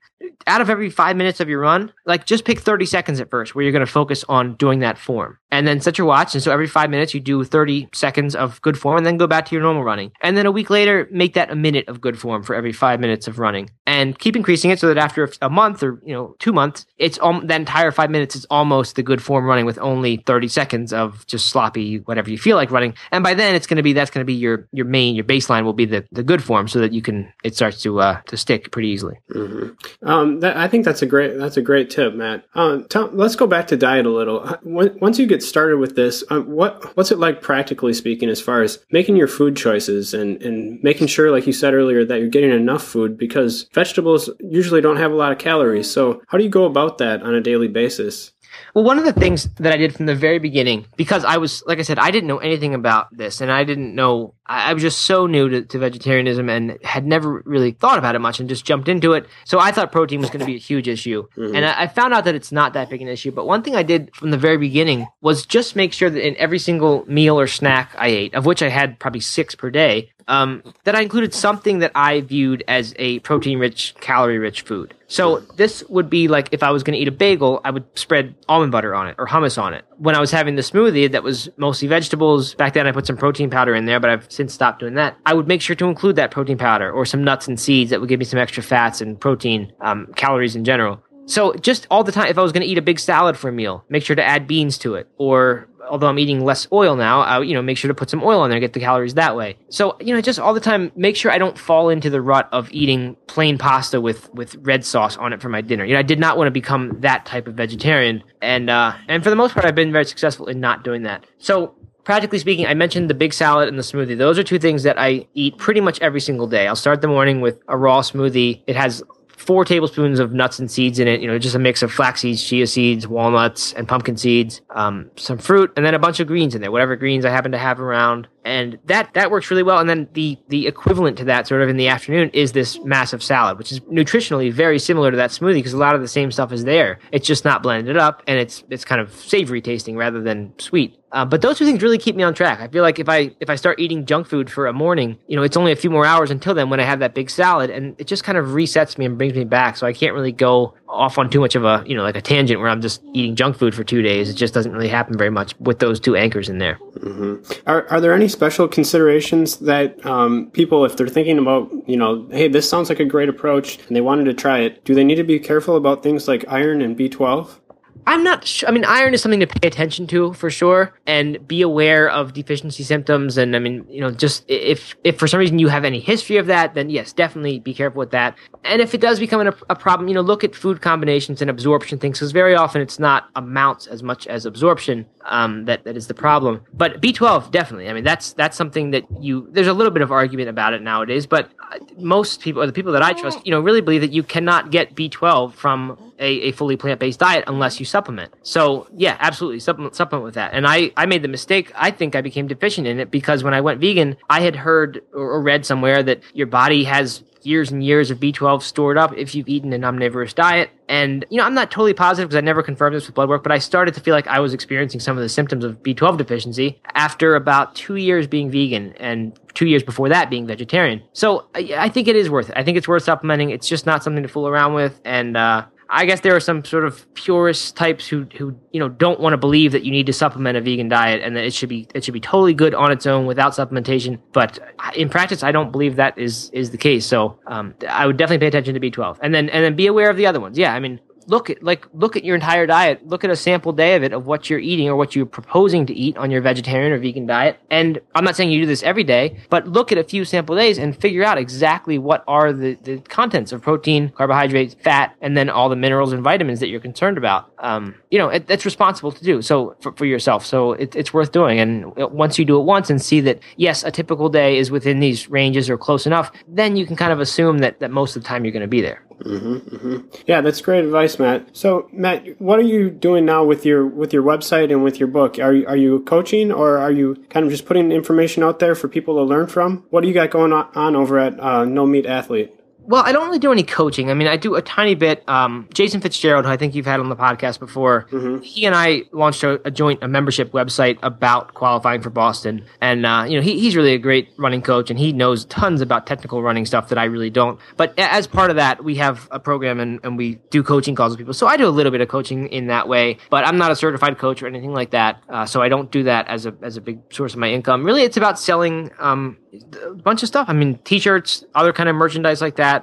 out 0.47 0.61
of 0.61 0.69
every 0.69 0.89
five 0.89 1.15
minutes 1.15 1.39
of 1.39 1.49
your 1.49 1.59
run, 1.59 1.91
like 2.05 2.25
just 2.25 2.45
pick 2.45 2.59
30 2.59 2.85
seconds 2.85 3.19
at 3.19 3.29
first 3.29 3.55
where 3.55 3.63
you're 3.63 3.71
going 3.71 3.85
to 3.85 3.91
focus 3.91 4.23
on 4.29 4.55
doing 4.55 4.79
that 4.79 4.97
form 4.97 5.37
and 5.55 5.67
then 5.67 5.79
set 5.79 5.97
your 5.97 6.05
watch. 6.05 6.33
And 6.33 6.43
so 6.43 6.51
every 6.51 6.67
five 6.67 6.89
minutes 6.89 7.13
you 7.13 7.19
do 7.19 7.43
30 7.43 7.89
seconds 7.93 8.35
of 8.35 8.61
good 8.61 8.77
form 8.77 8.97
and 8.97 9.05
then 9.05 9.17
go 9.17 9.27
back 9.27 9.45
to 9.45 9.55
your 9.55 9.61
normal 9.61 9.83
running. 9.83 10.11
And 10.21 10.37
then 10.37 10.45
a 10.45 10.51
week 10.51 10.69
later, 10.69 11.07
make 11.11 11.33
that 11.35 11.49
a 11.49 11.55
minute 11.55 11.87
of 11.87 12.01
good 12.01 12.19
form 12.19 12.43
for 12.43 12.55
every 12.55 12.73
five 12.73 12.99
minutes 12.99 13.27
of 13.27 13.39
running 13.39 13.69
and 13.87 14.17
keep 14.17 14.35
increasing 14.35 14.71
it 14.71 14.79
so 14.79 14.87
that 14.87 14.97
after 14.97 15.29
a 15.41 15.49
month 15.49 15.81
or, 15.81 16.01
you 16.05 16.13
know, 16.13 16.35
two 16.39 16.51
months, 16.51 16.85
it's 16.97 17.17
um, 17.21 17.47
that 17.47 17.59
entire 17.59 17.91
five 17.91 18.11
minutes 18.11 18.35
is 18.35 18.45
almost 18.49 18.95
the 18.95 19.03
good 19.03 19.21
form 19.21 19.45
running 19.45 19.65
with 19.65 19.77
only 19.79 20.17
30 20.17 20.47
seconds 20.47 20.91
of 20.91 21.25
just 21.27 21.47
sloppy, 21.47 21.99
whatever 21.99 22.29
you 22.29 22.37
feel 22.37 22.57
like 22.57 22.71
running. 22.71 22.93
And 23.11 23.23
by 23.23 23.33
then 23.33 23.55
it's 23.55 23.67
going 23.67 23.77
to 23.77 23.83
be, 23.83 23.93
that's 23.93 24.11
going 24.11 24.21
to 24.21 24.25
be 24.25 24.33
your, 24.33 24.67
your 24.73 24.85
main, 24.85 25.15
your 25.15 25.25
baseline 25.25 25.63
will 25.63 25.73
be 25.73 25.85
the, 25.85 26.05
the 26.11 26.23
good 26.23 26.43
form 26.43 26.67
so 26.67 26.79
that 26.79 26.93
you 26.93 27.01
can, 27.01 27.31
it 27.43 27.55
starts 27.55 27.81
to, 27.83 27.99
uh, 27.99 28.21
to 28.27 28.37
stick 28.37 28.71
pretty 28.71 28.89
easily. 28.89 29.19
Mm-hmm. 29.31 30.07
Um, 30.07 30.39
that, 30.41 30.57
I 30.57 30.67
think 30.67 30.85
that's 30.85 31.01
a 31.01 31.05
great 31.05 31.37
that's 31.37 31.57
a 31.57 31.61
great 31.61 31.89
tip, 31.89 32.13
Matt. 32.13 32.45
Um, 32.55 32.87
let's 33.13 33.35
go 33.35 33.47
back 33.47 33.67
to 33.67 33.77
diet 33.77 34.05
a 34.05 34.09
little. 34.09 34.57
Once 34.63 35.19
you 35.19 35.27
get 35.27 35.43
started 35.47 35.77
with 35.77 35.95
this, 35.95 36.23
um, 36.29 36.49
what 36.49 36.95
what's 36.97 37.11
it 37.11 37.19
like 37.19 37.41
practically 37.41 37.93
speaking, 37.93 38.29
as 38.29 38.41
far 38.41 38.61
as 38.61 38.83
making 38.91 39.15
your 39.15 39.27
food 39.27 39.55
choices 39.55 40.13
and 40.13 40.41
and 40.41 40.81
making 40.83 41.07
sure, 41.07 41.31
like 41.31 41.47
you 41.47 41.53
said 41.53 41.73
earlier, 41.73 42.05
that 42.05 42.19
you're 42.19 42.29
getting 42.29 42.51
enough 42.51 42.83
food 42.83 43.17
because 43.17 43.67
vegetables 43.73 44.29
usually 44.39 44.81
don't 44.81 44.97
have 44.97 45.11
a 45.11 45.15
lot 45.15 45.31
of 45.31 45.37
calories. 45.37 45.89
So 45.89 46.21
how 46.27 46.37
do 46.37 46.43
you 46.43 46.49
go 46.49 46.65
about 46.65 46.97
that 46.99 47.23
on 47.23 47.33
a 47.33 47.41
daily 47.41 47.67
basis? 47.67 48.31
Well, 48.73 48.83
one 48.83 48.97
of 48.97 49.05
the 49.05 49.13
things 49.13 49.49
that 49.55 49.73
I 49.73 49.77
did 49.77 49.95
from 49.95 50.05
the 50.05 50.15
very 50.15 50.39
beginning, 50.39 50.85
because 50.95 51.25
I 51.25 51.37
was, 51.37 51.63
like 51.65 51.79
I 51.79 51.81
said, 51.81 51.99
I 51.99 52.11
didn't 52.11 52.27
know 52.27 52.37
anything 52.37 52.73
about 52.73 53.07
this, 53.11 53.41
and 53.41 53.51
I 53.51 53.63
didn't 53.63 53.95
know, 53.95 54.34
I, 54.47 54.71
I 54.71 54.73
was 54.73 54.81
just 54.81 55.03
so 55.03 55.27
new 55.27 55.49
to, 55.49 55.61
to, 55.63 55.79
vegetarianism 55.79 56.49
and 56.49 56.77
had 56.83 57.05
never 57.05 57.41
really 57.45 57.71
thought 57.71 57.97
about 57.97 58.15
it 58.15 58.19
much 58.19 58.39
and 58.39 58.47
just 58.49 58.65
jumped 58.65 58.87
into 58.87 59.13
it. 59.13 59.27
So 59.43 59.59
I 59.59 59.71
thought 59.71 59.91
protein 59.91 60.21
was 60.21 60.29
going 60.29 60.39
to 60.39 60.45
be 60.45 60.55
a 60.55 60.59
huge 60.59 60.87
issue. 60.87 61.27
Mm-hmm. 61.35 61.55
And 61.55 61.65
I, 61.65 61.83
I, 61.83 61.87
found 61.87 62.13
out 62.13 62.23
that 62.25 62.35
it's 62.35 62.51
not 62.51 62.73
that 62.73 62.89
big 62.89 63.01
an 63.01 63.07
issue. 63.07 63.31
But 63.31 63.45
one 63.45 63.61
thing 63.61 63.75
I 63.75 63.83
did 63.83 64.13
from 64.15 64.31
the 64.31 64.37
very 64.37 64.57
beginning 64.57 65.07
was 65.21 65.45
just 65.45 65.75
make 65.75 65.91
sure 65.91 66.09
that 66.09 66.25
in 66.25 66.35
every 66.37 66.59
single 66.59 67.03
meal 67.07 67.39
or 67.39 67.45
snack 67.45 67.93
I 67.97 68.07
ate, 68.07 68.33
of 68.33 68.45
which 68.45 68.63
I 68.63 68.69
had 68.69 68.97
probably 68.99 69.19
six 69.19 69.53
per 69.53 69.69
day, 69.69 70.11
um, 70.27 70.63
that 70.85 70.95
I 70.95 71.01
included 71.01 71.33
something 71.33 71.79
that 71.79 71.91
I 71.93 72.21
viewed 72.21 72.63
as 72.67 72.95
a 72.97 73.19
protein 73.19 73.59
rich, 73.59 73.95
calorie 73.99 74.39
rich 74.39 74.61
food. 74.61 74.93
So 75.07 75.39
this 75.55 75.83
would 75.87 76.09
be 76.09 76.27
like 76.27 76.49
if 76.51 76.63
I 76.63 76.71
was 76.71 76.81
going 76.81 76.95
to 76.95 76.99
eat 76.99 77.07
a 77.07 77.11
bagel, 77.11 77.61
I 77.63 77.71
would 77.71 77.85
spread 77.97 78.33
almond 78.49 78.71
butter 78.71 78.95
on 78.95 79.07
it 79.07 79.15
or 79.19 79.27
hummus 79.27 79.61
on 79.61 79.73
it. 79.73 79.85
When 79.97 80.15
I 80.15 80.19
was 80.19 80.31
having 80.31 80.55
the 80.55 80.63
smoothie 80.63 81.11
that 81.11 81.21
was 81.21 81.47
mostly 81.57 81.87
vegetables, 81.87 82.55
back 82.55 82.73
then 82.73 82.87
I 82.87 82.91
put 82.91 83.05
some 83.05 83.17
protein 83.17 83.49
powder 83.49 83.75
in 83.75 83.85
there, 83.85 83.99
but 83.99 84.09
I've 84.09 84.31
since 84.35 84.53
stopped 84.53 84.79
doing 84.79 84.95
that. 84.95 85.17
I 85.25 85.33
would 85.33 85.47
make 85.47 85.61
sure 85.61 85.75
to 85.75 85.85
include 85.85 86.15
that 86.17 86.31
protein 86.31 86.57
powder 86.57 86.91
or 86.91 87.05
some 87.05 87.23
nuts 87.23 87.47
and 87.47 87.59
seeds 87.59 87.89
that 87.91 87.99
would 87.99 88.09
give 88.09 88.19
me 88.19 88.25
some 88.25 88.39
extra 88.39 88.63
fats 88.63 89.01
and 89.01 89.19
protein, 89.19 89.71
um, 89.81 90.07
calories 90.15 90.55
in 90.55 90.65
general. 90.65 91.01
So 91.27 91.53
just 91.55 91.87
all 91.89 92.03
the 92.03 92.11
time, 92.11 92.27
if 92.27 92.37
I 92.37 92.41
was 92.41 92.51
going 92.51 92.61
to 92.61 92.67
eat 92.67 92.77
a 92.77 92.83
big 92.83 92.99
salad 92.99 93.35
for 93.35 93.49
a 93.49 93.51
meal, 93.51 93.83
make 93.89 94.03
sure 94.03 94.15
to 94.15 94.23
add 94.23 94.47
beans 94.47 94.77
to 94.79 94.95
it 94.95 95.09
or 95.17 95.67
although 95.89 96.07
I'm 96.07 96.19
eating 96.19 96.43
less 96.43 96.67
oil 96.71 96.95
now, 96.95 97.21
I, 97.21 97.41
you 97.41 97.53
know, 97.53 97.61
make 97.61 97.77
sure 97.77 97.87
to 97.87 97.95
put 97.95 98.09
some 98.09 98.23
oil 98.23 98.41
on 98.41 98.49
there, 98.49 98.59
get 98.59 98.73
the 98.73 98.79
calories 98.79 99.15
that 99.15 99.35
way. 99.35 99.57
So, 99.69 99.97
you 99.99 100.13
know, 100.13 100.21
just 100.21 100.39
all 100.39 100.53
the 100.53 100.59
time, 100.59 100.91
make 100.95 101.15
sure 101.15 101.31
I 101.31 101.37
don't 101.37 101.57
fall 101.57 101.89
into 101.89 102.09
the 102.09 102.21
rut 102.21 102.49
of 102.51 102.71
eating 102.71 103.15
plain 103.27 103.57
pasta 103.57 104.01
with, 104.01 104.33
with 104.33 104.55
red 104.61 104.85
sauce 104.85 105.17
on 105.17 105.33
it 105.33 105.41
for 105.41 105.49
my 105.49 105.61
dinner. 105.61 105.85
You 105.85 105.93
know, 105.93 105.99
I 105.99 106.03
did 106.03 106.19
not 106.19 106.37
want 106.37 106.47
to 106.47 106.51
become 106.51 107.01
that 107.01 107.25
type 107.25 107.47
of 107.47 107.55
vegetarian. 107.55 108.23
And, 108.41 108.69
uh, 108.69 108.93
and 109.07 109.23
for 109.23 109.29
the 109.29 109.35
most 109.35 109.53
part, 109.53 109.65
I've 109.65 109.75
been 109.75 109.91
very 109.91 110.05
successful 110.05 110.47
in 110.47 110.59
not 110.59 110.83
doing 110.83 111.03
that. 111.03 111.25
So, 111.37 111.75
practically 112.05 112.39
speaking, 112.39 112.65
I 112.65 112.73
mentioned 112.73 113.09
the 113.09 113.13
big 113.13 113.33
salad 113.33 113.67
and 113.67 113.77
the 113.77 113.83
smoothie. 113.83 114.17
Those 114.17 114.39
are 114.39 114.43
two 114.43 114.59
things 114.59 114.83
that 114.83 114.97
I 114.97 115.27
eat 115.33 115.57
pretty 115.57 115.81
much 115.81 115.99
every 115.99 116.21
single 116.21 116.47
day. 116.47 116.67
I'll 116.67 116.75
start 116.75 117.01
the 117.01 117.07
morning 117.09 117.41
with 117.41 117.59
a 117.67 117.77
raw 117.77 118.01
smoothie. 118.01 118.61
It 118.67 118.77
has 118.77 119.03
four 119.35 119.65
tablespoons 119.65 120.19
of 120.19 120.31
nuts 120.31 120.59
and 120.59 120.71
seeds 120.71 120.99
in 120.99 121.07
it. 121.07 121.19
You 121.19 121.27
know, 121.27 121.37
just 121.37 121.55
a 121.55 121.59
mix 121.59 121.81
of 121.83 121.91
flax 121.91 122.21
seeds, 122.21 122.41
chia 122.41 122.67
seeds, 122.67 123.07
walnuts, 123.07 123.73
and 123.73 123.87
pumpkin 123.87 124.15
seeds. 124.15 124.61
Um, 124.69 125.11
some 125.17 125.37
fruit, 125.37 125.73
and 125.75 125.85
then 125.85 125.93
a 125.93 125.99
bunch 125.99 126.19
of 126.19 126.27
greens 126.27 126.55
in 126.55 126.61
there, 126.61 126.71
whatever 126.71 126.95
greens 126.95 127.25
I 127.25 127.31
happen 127.31 127.51
to 127.51 127.57
have 127.57 127.81
around 127.81 128.27
and 128.45 128.77
that 128.85 129.11
that 129.15 129.31
works 129.31 129.49
really 129.49 129.63
well. 129.63 129.79
And 129.79 129.89
then 129.89 130.07
the 130.13 130.37
the 130.47 130.67
equivalent 130.67 131.17
to 131.17 131.25
that, 131.25 131.47
sort 131.47 131.63
of 131.63 131.67
in 131.67 131.77
the 131.77 131.87
afternoon, 131.87 132.29
is 132.29 132.51
this 132.51 132.79
massive 132.83 133.23
salad, 133.23 133.57
which 133.57 133.71
is 133.71 133.79
nutritionally 133.81 134.53
very 134.53 134.77
similar 134.77 135.09
to 135.09 135.17
that 135.17 135.31
smoothie 135.31 135.55
because 135.55 135.73
a 135.73 135.77
lot 135.77 135.95
of 135.95 136.01
the 136.01 136.07
same 136.07 136.31
stuff 136.31 136.53
is 136.53 136.63
there. 136.63 136.99
It's 137.11 137.27
just 137.27 137.43
not 137.43 137.63
blended 137.63 137.97
up, 137.97 138.21
and 138.27 138.39
it's 138.39 138.63
it's 138.69 138.85
kind 138.85 139.01
of 139.01 139.13
savory 139.13 139.61
tasting 139.61 139.97
rather 139.97 140.21
than 140.21 140.53
sweet. 140.59 140.97
Uh, 141.11 141.23
but 141.23 141.41
those 141.41 141.57
two 141.57 141.65
things 141.65 141.81
really 141.81 141.97
keep 141.97 142.15
me 142.15 142.23
on 142.23 142.33
track. 142.33 142.59
I 142.59 142.67
feel 142.67 142.81
like 142.81 142.99
if 142.99 143.07
I 143.07 143.31
if 143.39 143.49
I 143.49 143.55
start 143.55 143.79
eating 143.79 144.05
junk 144.05 144.27
food 144.27 144.49
for 144.49 144.67
a 144.67 144.73
morning, 144.73 145.17
you 145.27 145.35
know, 145.35 145.43
it's 145.43 145.55
only 145.55 145.71
a 145.71 145.75
few 145.75 145.89
more 145.89 146.05
hours 146.05 146.29
until 146.29 146.53
then 146.53 146.69
when 146.69 146.79
I 146.79 146.83
have 146.83 146.99
that 146.99 147.13
big 147.13 147.29
salad, 147.29 147.69
and 147.69 147.95
it 147.99 148.07
just 148.07 148.23
kind 148.23 148.37
of 148.37 148.47
resets 148.47 148.97
me 148.97 149.05
and 149.05 149.17
brings 149.17 149.33
me 149.33 149.45
back. 149.45 149.77
So 149.77 149.87
I 149.87 149.93
can't 149.93 150.13
really 150.13 150.33
go 150.33 150.73
off 150.89 151.17
on 151.17 151.29
too 151.29 151.39
much 151.39 151.55
of 151.55 151.63
a 151.63 151.83
you 151.85 151.95
know 151.95 152.03
like 152.03 152.15
a 152.15 152.21
tangent 152.21 152.59
where 152.59 152.69
I'm 152.69 152.81
just 152.81 153.01
eating 153.13 153.35
junk 153.35 153.55
food 153.55 153.73
for 153.73 153.83
two 153.83 154.01
days. 154.01 154.29
It 154.29 154.33
just 154.33 154.53
doesn't 154.53 154.71
really 154.71 154.89
happen 154.89 155.17
very 155.17 155.29
much 155.29 155.57
with 155.59 155.79
those 155.79 155.99
two 155.99 156.15
anchors 156.15 156.49
in 156.49 156.57
there. 156.57 156.79
Mm-hmm. 156.97 157.69
Are 157.69 157.87
are 157.89 158.01
there 158.01 158.13
any 158.13 158.27
special 158.27 158.67
considerations 158.67 159.57
that 159.57 160.05
um, 160.05 160.49
people, 160.51 160.85
if 160.85 160.97
they're 160.97 161.07
thinking 161.07 161.37
about 161.37 161.71
you 161.87 161.97
know, 161.97 162.27
hey, 162.31 162.47
this 162.47 162.67
sounds 162.67 162.89
like 162.89 162.99
a 162.99 163.05
great 163.05 163.29
approach, 163.29 163.77
and 163.87 163.95
they 163.95 164.01
wanted 164.01 164.25
to 164.25 164.33
try 164.33 164.59
it, 164.59 164.83
do 164.83 164.93
they 164.93 165.03
need 165.03 165.15
to 165.15 165.23
be 165.23 165.39
careful 165.39 165.77
about 165.77 166.03
things 166.03 166.27
like 166.27 166.43
iron 166.49 166.81
and 166.81 166.97
B 166.97 167.07
twelve? 167.07 167.61
I'm 168.07 168.23
not 168.23 168.45
sure. 168.45 168.69
I 168.69 168.71
mean, 168.71 168.85
iron 168.85 169.13
is 169.13 169.21
something 169.21 169.39
to 169.39 169.47
pay 169.47 169.67
attention 169.67 170.05
to 170.07 170.33
for 170.33 170.49
sure, 170.49 170.93
and 171.07 171.45
be 171.47 171.61
aware 171.61 172.09
of 172.09 172.33
deficiency 172.33 172.83
symptoms. 172.83 173.37
And 173.37 173.55
I 173.55 173.59
mean, 173.59 173.85
you 173.89 173.99
know, 173.99 174.11
just 174.11 174.45
if 174.47 174.95
if 175.03 175.17
for 175.17 175.27
some 175.27 175.39
reason 175.39 175.57
you 175.57 175.69
have 175.69 175.83
any 175.83 175.99
history 175.99 176.37
of 176.37 176.45
that, 176.47 176.75
then 176.75 176.89
yes, 176.89 177.13
definitely 177.13 177.59
be 177.59 177.73
careful 177.73 177.99
with 177.99 178.11
that. 178.11 178.37
And 178.63 178.81
if 178.81 178.93
it 178.93 179.01
does 179.01 179.19
become 179.19 179.45
a, 179.47 179.55
a 179.69 179.75
problem, 179.75 180.07
you 180.07 180.13
know, 180.13 180.21
look 180.21 180.43
at 180.43 180.55
food 180.55 180.81
combinations 180.81 181.41
and 181.41 181.49
absorption 181.49 181.97
things, 181.97 182.19
because 182.19 182.31
very 182.31 182.55
often 182.55 182.81
it's 182.81 182.99
not 182.99 183.29
amounts 183.35 183.87
as 183.87 184.03
much 184.03 184.27
as 184.27 184.45
absorption 184.45 185.05
um, 185.25 185.65
that 185.65 185.83
that 185.85 185.97
is 185.97 186.07
the 186.07 186.13
problem. 186.13 186.61
But 186.73 187.01
B12 187.01 187.49
definitely. 187.51 187.89
I 187.89 187.93
mean, 187.93 188.03
that's 188.03 188.33
that's 188.33 188.55
something 188.55 188.91
that 188.91 189.03
you. 189.19 189.47
There's 189.51 189.67
a 189.67 189.73
little 189.73 189.91
bit 189.91 190.03
of 190.03 190.11
argument 190.11 190.49
about 190.49 190.73
it 190.73 190.81
nowadays, 190.83 191.25
but 191.25 191.49
uh, 191.71 191.79
most 191.97 192.41
people, 192.41 192.61
or 192.61 192.67
the 192.67 192.73
people 192.73 192.91
that 192.91 193.01
I 193.01 193.13
trust, 193.13 193.43
you 193.45 193.51
know, 193.51 193.59
really 193.59 193.81
believe 193.81 194.01
that 194.01 194.13
you 194.13 194.21
cannot 194.21 194.69
get 194.69 194.95
B12 194.95 195.53
from 195.53 195.97
a, 196.19 196.27
a 196.27 196.51
fully 196.51 196.77
plant 196.77 196.99
based 196.99 197.19
diet 197.19 197.43
unless 197.47 197.79
you 197.79 197.85
supplement. 197.85 198.33
So 198.43 198.87
yeah, 198.95 199.17
absolutely 199.19 199.59
supplement 199.59 199.95
supplement 199.95 200.23
with 200.23 200.35
that. 200.35 200.53
And 200.53 200.67
I 200.67 200.91
I 200.97 201.05
made 201.05 201.21
the 201.21 201.27
mistake. 201.27 201.71
I 201.75 201.91
think 201.91 202.15
I 202.15 202.21
became 202.21 202.47
deficient 202.47 202.87
in 202.87 202.99
it 202.99 203.11
because 203.11 203.43
when 203.43 203.53
I 203.53 203.61
went 203.61 203.79
vegan, 203.79 204.17
I 204.29 204.41
had 204.41 204.55
heard 204.55 205.01
or 205.13 205.41
read 205.41 205.65
somewhere 205.65 206.03
that 206.03 206.21
your 206.33 206.47
body 206.47 206.83
has 206.85 207.23
years 207.45 207.71
and 207.71 207.83
years 207.83 208.11
of 208.11 208.19
B12 208.19 208.61
stored 208.63 208.97
up 208.97 209.13
if 209.15 209.35
you've 209.35 209.47
eaten 209.47 209.71
an 209.73 209.83
omnivorous 209.83 210.33
diet. 210.33 210.71
And, 210.87 211.25
you 211.29 211.37
know, 211.37 211.45
I'm 211.45 211.53
not 211.53 211.71
totally 211.71 211.93
positive 211.93 212.29
because 212.29 212.37
I 212.37 212.41
never 212.41 212.63
confirmed 212.63 212.95
this 212.95 213.05
with 213.05 213.15
blood 213.15 213.29
work, 213.29 213.43
but 213.43 213.51
I 213.51 213.59
started 213.59 213.93
to 213.95 214.01
feel 214.01 214.13
like 214.13 214.27
I 214.27 214.39
was 214.39 214.53
experiencing 214.53 214.99
some 214.99 215.17
of 215.17 215.23
the 215.23 215.29
symptoms 215.29 215.63
of 215.63 215.81
B12 215.81 216.17
deficiency 216.17 216.81
after 216.93 217.35
about 217.35 217.75
two 217.75 217.95
years 217.95 218.27
being 218.27 218.49
vegan 218.51 218.93
and 218.99 219.39
two 219.53 219.67
years 219.67 219.83
before 219.83 220.09
that 220.09 220.29
being 220.29 220.45
vegetarian. 220.45 221.01
So 221.13 221.47
I, 221.55 221.89
think 221.89 222.07
it 222.07 222.15
is 222.15 222.29
worth 222.29 222.49
it. 222.49 222.57
I 222.57 222.63
think 222.63 222.77
it's 222.77 222.87
worth 222.87 223.03
supplementing. 223.03 223.51
It's 223.51 223.67
just 223.67 223.85
not 223.85 224.03
something 224.03 224.23
to 224.23 224.29
fool 224.29 224.47
around 224.47 224.73
with. 224.73 224.99
And, 225.05 225.37
uh, 225.37 225.65
I 225.89 226.05
guess 226.05 226.21
there 226.21 226.35
are 226.35 226.39
some 226.39 226.65
sort 226.65 226.85
of 226.85 227.11
purist 227.13 227.75
types 227.75 228.07
who 228.07 228.25
who 228.37 228.57
you 228.71 228.79
know 228.79 228.89
don't 228.89 229.19
want 229.19 229.33
to 229.33 229.37
believe 229.37 229.71
that 229.71 229.83
you 229.83 229.91
need 229.91 230.05
to 230.07 230.13
supplement 230.13 230.57
a 230.57 230.61
vegan 230.61 230.89
diet 230.89 231.21
and 231.21 231.35
that 231.35 231.43
it 231.43 231.53
should 231.53 231.69
be 231.69 231.87
it 231.93 232.03
should 232.03 232.13
be 232.13 232.19
totally 232.19 232.53
good 232.53 232.73
on 232.73 232.91
its 232.91 233.05
own 233.05 233.25
without 233.25 233.53
supplementation. 233.53 234.19
But 234.33 234.59
in 234.95 235.09
practice, 235.09 235.43
I 235.43 235.51
don't 235.51 235.71
believe 235.71 235.95
that 235.97 236.17
is 236.17 236.49
is 236.51 236.71
the 236.71 236.77
case. 236.77 237.05
So 237.05 237.39
um, 237.47 237.75
I 237.87 238.07
would 238.07 238.17
definitely 238.17 238.43
pay 238.43 238.47
attention 238.47 238.73
to 238.73 238.79
B12 238.79 239.19
and 239.21 239.33
then 239.33 239.49
and 239.49 239.63
then 239.63 239.75
be 239.75 239.87
aware 239.87 240.09
of 240.09 240.17
the 240.17 240.25
other 240.25 240.39
ones. 240.39 240.57
Yeah, 240.57 240.73
I 240.73 240.79
mean 240.79 240.99
look 241.27 241.49
at 241.49 241.63
like 241.63 241.85
look 241.93 242.15
at 242.15 242.23
your 242.23 242.35
entire 242.35 242.65
diet. 242.65 243.05
Look 243.07 243.23
at 243.23 243.29
a 243.29 243.35
sample 243.35 243.73
day 243.73 243.95
of 243.95 244.03
it 244.03 244.13
of 244.13 244.25
what 244.25 244.49
you're 244.49 244.59
eating 244.59 244.87
or 244.87 244.95
what 244.95 245.15
you're 245.15 245.25
proposing 245.25 245.85
to 245.87 245.93
eat 245.93 246.17
on 246.17 246.31
your 246.31 246.41
vegetarian 246.41 246.91
or 246.91 246.97
vegan 246.97 247.25
diet. 247.25 247.59
And 247.69 247.99
i'm 248.13 248.23
not 248.23 248.35
saying 248.35 248.51
you 248.51 248.61
do 248.61 248.65
this 248.65 248.83
every 248.83 249.03
day 249.03 249.37
but 249.49 249.67
look 249.67 249.91
at 249.91 249.97
a 249.97 250.03
few 250.03 250.25
sample 250.25 250.55
days 250.55 250.77
and 250.77 250.95
figure 250.95 251.23
out 251.23 251.37
exactly 251.37 251.97
what 251.97 252.23
are 252.27 252.53
the, 252.53 252.75
the 252.83 252.97
contents 252.99 253.51
of 253.51 253.61
protein 253.61 254.09
carbohydrates 254.09 254.75
fat 254.75 255.15
and 255.21 255.35
then 255.35 255.49
all 255.49 255.69
the 255.69 255.75
minerals 255.75 256.13
and 256.13 256.23
vitamins 256.23 256.59
that 256.59 256.67
you're 256.67 256.79
concerned 256.79 257.17
about. 257.17 257.51
Um, 257.59 257.95
you 258.11 258.19
know 258.19 258.29
it, 258.29 258.49
it's 258.49 258.65
responsible 258.65 259.11
to 259.11 259.23
do. 259.23 259.41
So 259.41 259.75
for, 259.81 259.91
for 259.93 260.05
yourself. 260.05 260.45
So 260.45 260.73
it, 260.73 260.95
it's 260.95 261.13
worth 261.13 261.31
doing. 261.31 261.59
And 261.59 261.95
once 261.95 262.37
you 262.37 262.45
do 262.45 262.59
it 262.59 262.63
once 262.63 262.89
and 262.89 263.01
see 263.01 263.19
that 263.21 263.39
yes 263.57 263.83
a 263.83 263.91
typical 263.91 264.29
day 264.29 264.57
is 264.57 264.71
within 264.71 264.99
these 264.99 265.29
ranges 265.29 265.69
or 265.69 265.77
close 265.77 266.05
enough 266.05 266.31
then 266.47 266.75
you 266.75 266.85
can 266.85 266.95
kind 266.95 267.11
of 267.11 267.19
assume 267.19 267.59
that, 267.59 267.79
that 267.79 267.91
most 267.91 268.15
of 268.15 268.23
the 268.23 268.27
time 268.27 268.45
you're 268.45 268.51
going 268.51 268.61
to 268.61 268.67
be 268.67 268.81
there 268.81 269.04
Mm-hmm, 269.19 269.75
mm-hmm. 269.75 270.07
Yeah, 270.27 270.41
that's 270.41 270.61
great 270.61 270.83
advice, 270.83 271.19
Matt. 271.19 271.55
So, 271.55 271.89
Matt, 271.91 272.39
what 272.39 272.59
are 272.59 272.63
you 272.63 272.89
doing 272.89 273.25
now 273.25 273.43
with 273.43 273.65
your 273.65 273.85
with 273.85 274.13
your 274.13 274.23
website 274.23 274.71
and 274.71 274.83
with 274.83 274.99
your 274.99 275.07
book? 275.07 275.39
Are 275.39 275.53
you 275.53 275.67
are 275.67 275.77
you 275.77 276.01
coaching 276.01 276.51
or 276.51 276.77
are 276.77 276.91
you 276.91 277.15
kind 277.29 277.45
of 277.45 277.51
just 277.51 277.65
putting 277.65 277.91
information 277.91 278.43
out 278.43 278.59
there 278.59 278.75
for 278.75 278.87
people 278.87 279.15
to 279.15 279.23
learn 279.23 279.47
from? 279.47 279.85
What 279.89 280.01
do 280.01 280.07
you 280.07 280.13
got 280.13 280.31
going 280.31 280.53
on 280.53 280.95
over 280.95 281.17
at 281.19 281.39
uh, 281.39 281.65
No 281.65 281.85
Meat 281.85 282.05
Athlete? 282.05 282.54
Well, 282.87 283.03
I 283.03 283.11
don't 283.11 283.25
really 283.25 283.39
do 283.39 283.51
any 283.51 283.63
coaching. 283.63 284.11
I 284.11 284.13
mean, 284.13 284.27
I 284.27 284.37
do 284.37 284.55
a 284.55 284.61
tiny 284.61 284.95
bit. 284.95 285.27
Um, 285.27 285.67
Jason 285.73 286.01
Fitzgerald, 286.01 286.45
who 286.45 286.51
I 286.51 286.57
think 286.57 286.75
you've 286.75 286.85
had 286.85 286.99
on 286.99 287.09
the 287.09 287.15
podcast 287.15 287.59
before, 287.59 288.07
mm-hmm. 288.11 288.41
he 288.41 288.65
and 288.65 288.75
I 288.75 289.03
launched 289.11 289.43
a, 289.43 289.59
a, 289.65 289.71
joint 289.71 290.03
a 290.03 290.07
membership 290.07 290.51
website 290.51 290.99
about 291.01 291.53
qualifying 291.53 292.01
for 292.01 292.09
Boston, 292.09 292.65
and 292.81 293.05
uh, 293.05 293.25
you 293.27 293.37
know 293.37 293.41
he, 293.41 293.59
he's 293.59 293.75
really 293.75 293.93
a 293.93 293.97
great 293.97 294.29
running 294.37 294.61
coach, 294.61 294.89
and 294.89 294.99
he 294.99 295.13
knows 295.13 295.45
tons 295.45 295.81
about 295.81 296.05
technical 296.05 296.43
running 296.43 296.65
stuff 296.65 296.89
that 296.89 296.97
I 296.97 297.05
really 297.05 297.29
don't. 297.29 297.59
But 297.77 297.97
as 297.97 298.27
part 298.27 298.49
of 298.49 298.57
that, 298.57 298.83
we 298.83 298.95
have 298.95 299.27
a 299.31 299.39
program 299.39 299.79
and, 299.79 299.99
and 300.03 300.17
we 300.17 300.35
do 300.49 300.63
coaching 300.63 300.95
calls 300.95 301.11
with 301.11 301.19
people. 301.19 301.33
So 301.33 301.47
I 301.47 301.57
do 301.57 301.67
a 301.67 301.69
little 301.69 301.91
bit 301.91 302.01
of 302.01 302.07
coaching 302.07 302.47
in 302.47 302.67
that 302.67 302.87
way, 302.87 303.17
but 303.29 303.45
I'm 303.45 303.57
not 303.57 303.71
a 303.71 303.75
certified 303.75 304.17
coach 304.17 304.43
or 304.43 304.47
anything 304.47 304.73
like 304.73 304.91
that. 304.91 305.23
Uh, 305.29 305.45
so 305.45 305.61
I 305.61 305.69
don't 305.69 305.91
do 305.91 306.03
that 306.03 306.27
as 306.27 306.45
a 306.45 306.55
as 306.61 306.77
a 306.77 306.81
big 306.81 306.99
source 307.11 307.33
of 307.33 307.39
my 307.39 307.49
income. 307.49 307.83
Really, 307.83 308.03
it's 308.03 308.17
about 308.17 308.39
selling 308.39 308.91
um, 308.99 309.37
a 309.83 309.93
bunch 309.93 310.23
of 310.23 310.27
stuff. 310.27 310.47
I 310.49 310.53
mean, 310.53 310.79
t-shirts, 310.83 311.43
other 311.53 311.73
kind 311.73 311.89
of 311.89 311.95
merchandise 311.95 312.41
like 312.41 312.57
that, 312.57 312.74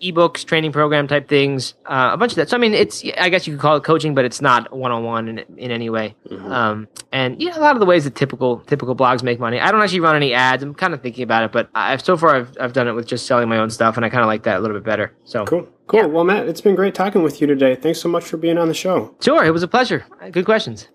ebooks, 0.00 0.44
training 0.44 0.72
program 0.72 1.08
type 1.08 1.28
things, 1.28 1.74
uh, 1.86 2.10
a 2.12 2.16
bunch 2.16 2.32
of 2.32 2.36
that. 2.36 2.48
So 2.48 2.56
I 2.56 2.60
mean, 2.60 2.74
it's 2.74 3.04
I 3.18 3.28
guess 3.28 3.46
you 3.46 3.54
could 3.54 3.60
call 3.60 3.76
it 3.76 3.84
coaching, 3.84 4.14
but 4.14 4.24
it's 4.24 4.40
not 4.40 4.72
one 4.72 4.92
on 4.92 5.04
one 5.04 5.28
in 5.28 5.38
in 5.56 5.70
any 5.70 5.90
way. 5.90 6.14
Mm-hmm. 6.30 6.52
Um, 6.52 6.88
and 7.12 7.40
yeah, 7.40 7.58
a 7.58 7.60
lot 7.60 7.76
of 7.76 7.80
the 7.80 7.86
ways 7.86 8.04
that 8.04 8.14
typical 8.14 8.58
typical 8.60 8.94
blogs 8.94 9.22
make 9.22 9.38
money. 9.38 9.60
I 9.60 9.70
don't 9.70 9.82
actually 9.82 10.00
run 10.00 10.16
any 10.16 10.34
ads. 10.34 10.62
I'm 10.62 10.74
kind 10.74 10.94
of 10.94 11.02
thinking 11.02 11.24
about 11.24 11.44
it, 11.44 11.52
but 11.52 11.68
I've 11.74 12.02
so 12.02 12.16
far 12.16 12.36
I've 12.36 12.56
I've 12.60 12.72
done 12.72 12.88
it 12.88 12.92
with 12.92 13.06
just 13.06 13.26
selling 13.26 13.48
my 13.48 13.58
own 13.58 13.70
stuff, 13.70 13.96
and 13.96 14.04
I 14.04 14.08
kind 14.08 14.22
of 14.22 14.26
like 14.28 14.44
that 14.44 14.58
a 14.58 14.60
little 14.60 14.76
bit 14.76 14.84
better. 14.84 15.14
So 15.24 15.44
cool. 15.44 15.68
Cool. 15.86 16.00
Yeah. 16.00 16.06
Well, 16.06 16.24
Matt, 16.24 16.48
it's 16.48 16.60
been 16.60 16.74
great 16.74 16.94
talking 16.94 17.22
with 17.22 17.40
you 17.40 17.46
today. 17.46 17.74
Thanks 17.74 18.00
so 18.00 18.08
much 18.10 18.24
for 18.24 18.36
being 18.36 18.58
on 18.58 18.68
the 18.68 18.74
show. 18.74 19.14
Sure. 19.20 19.44
It 19.44 19.52
was 19.52 19.62
a 19.62 19.68
pleasure. 19.68 20.04
Good 20.30 20.44
questions. 20.44 20.88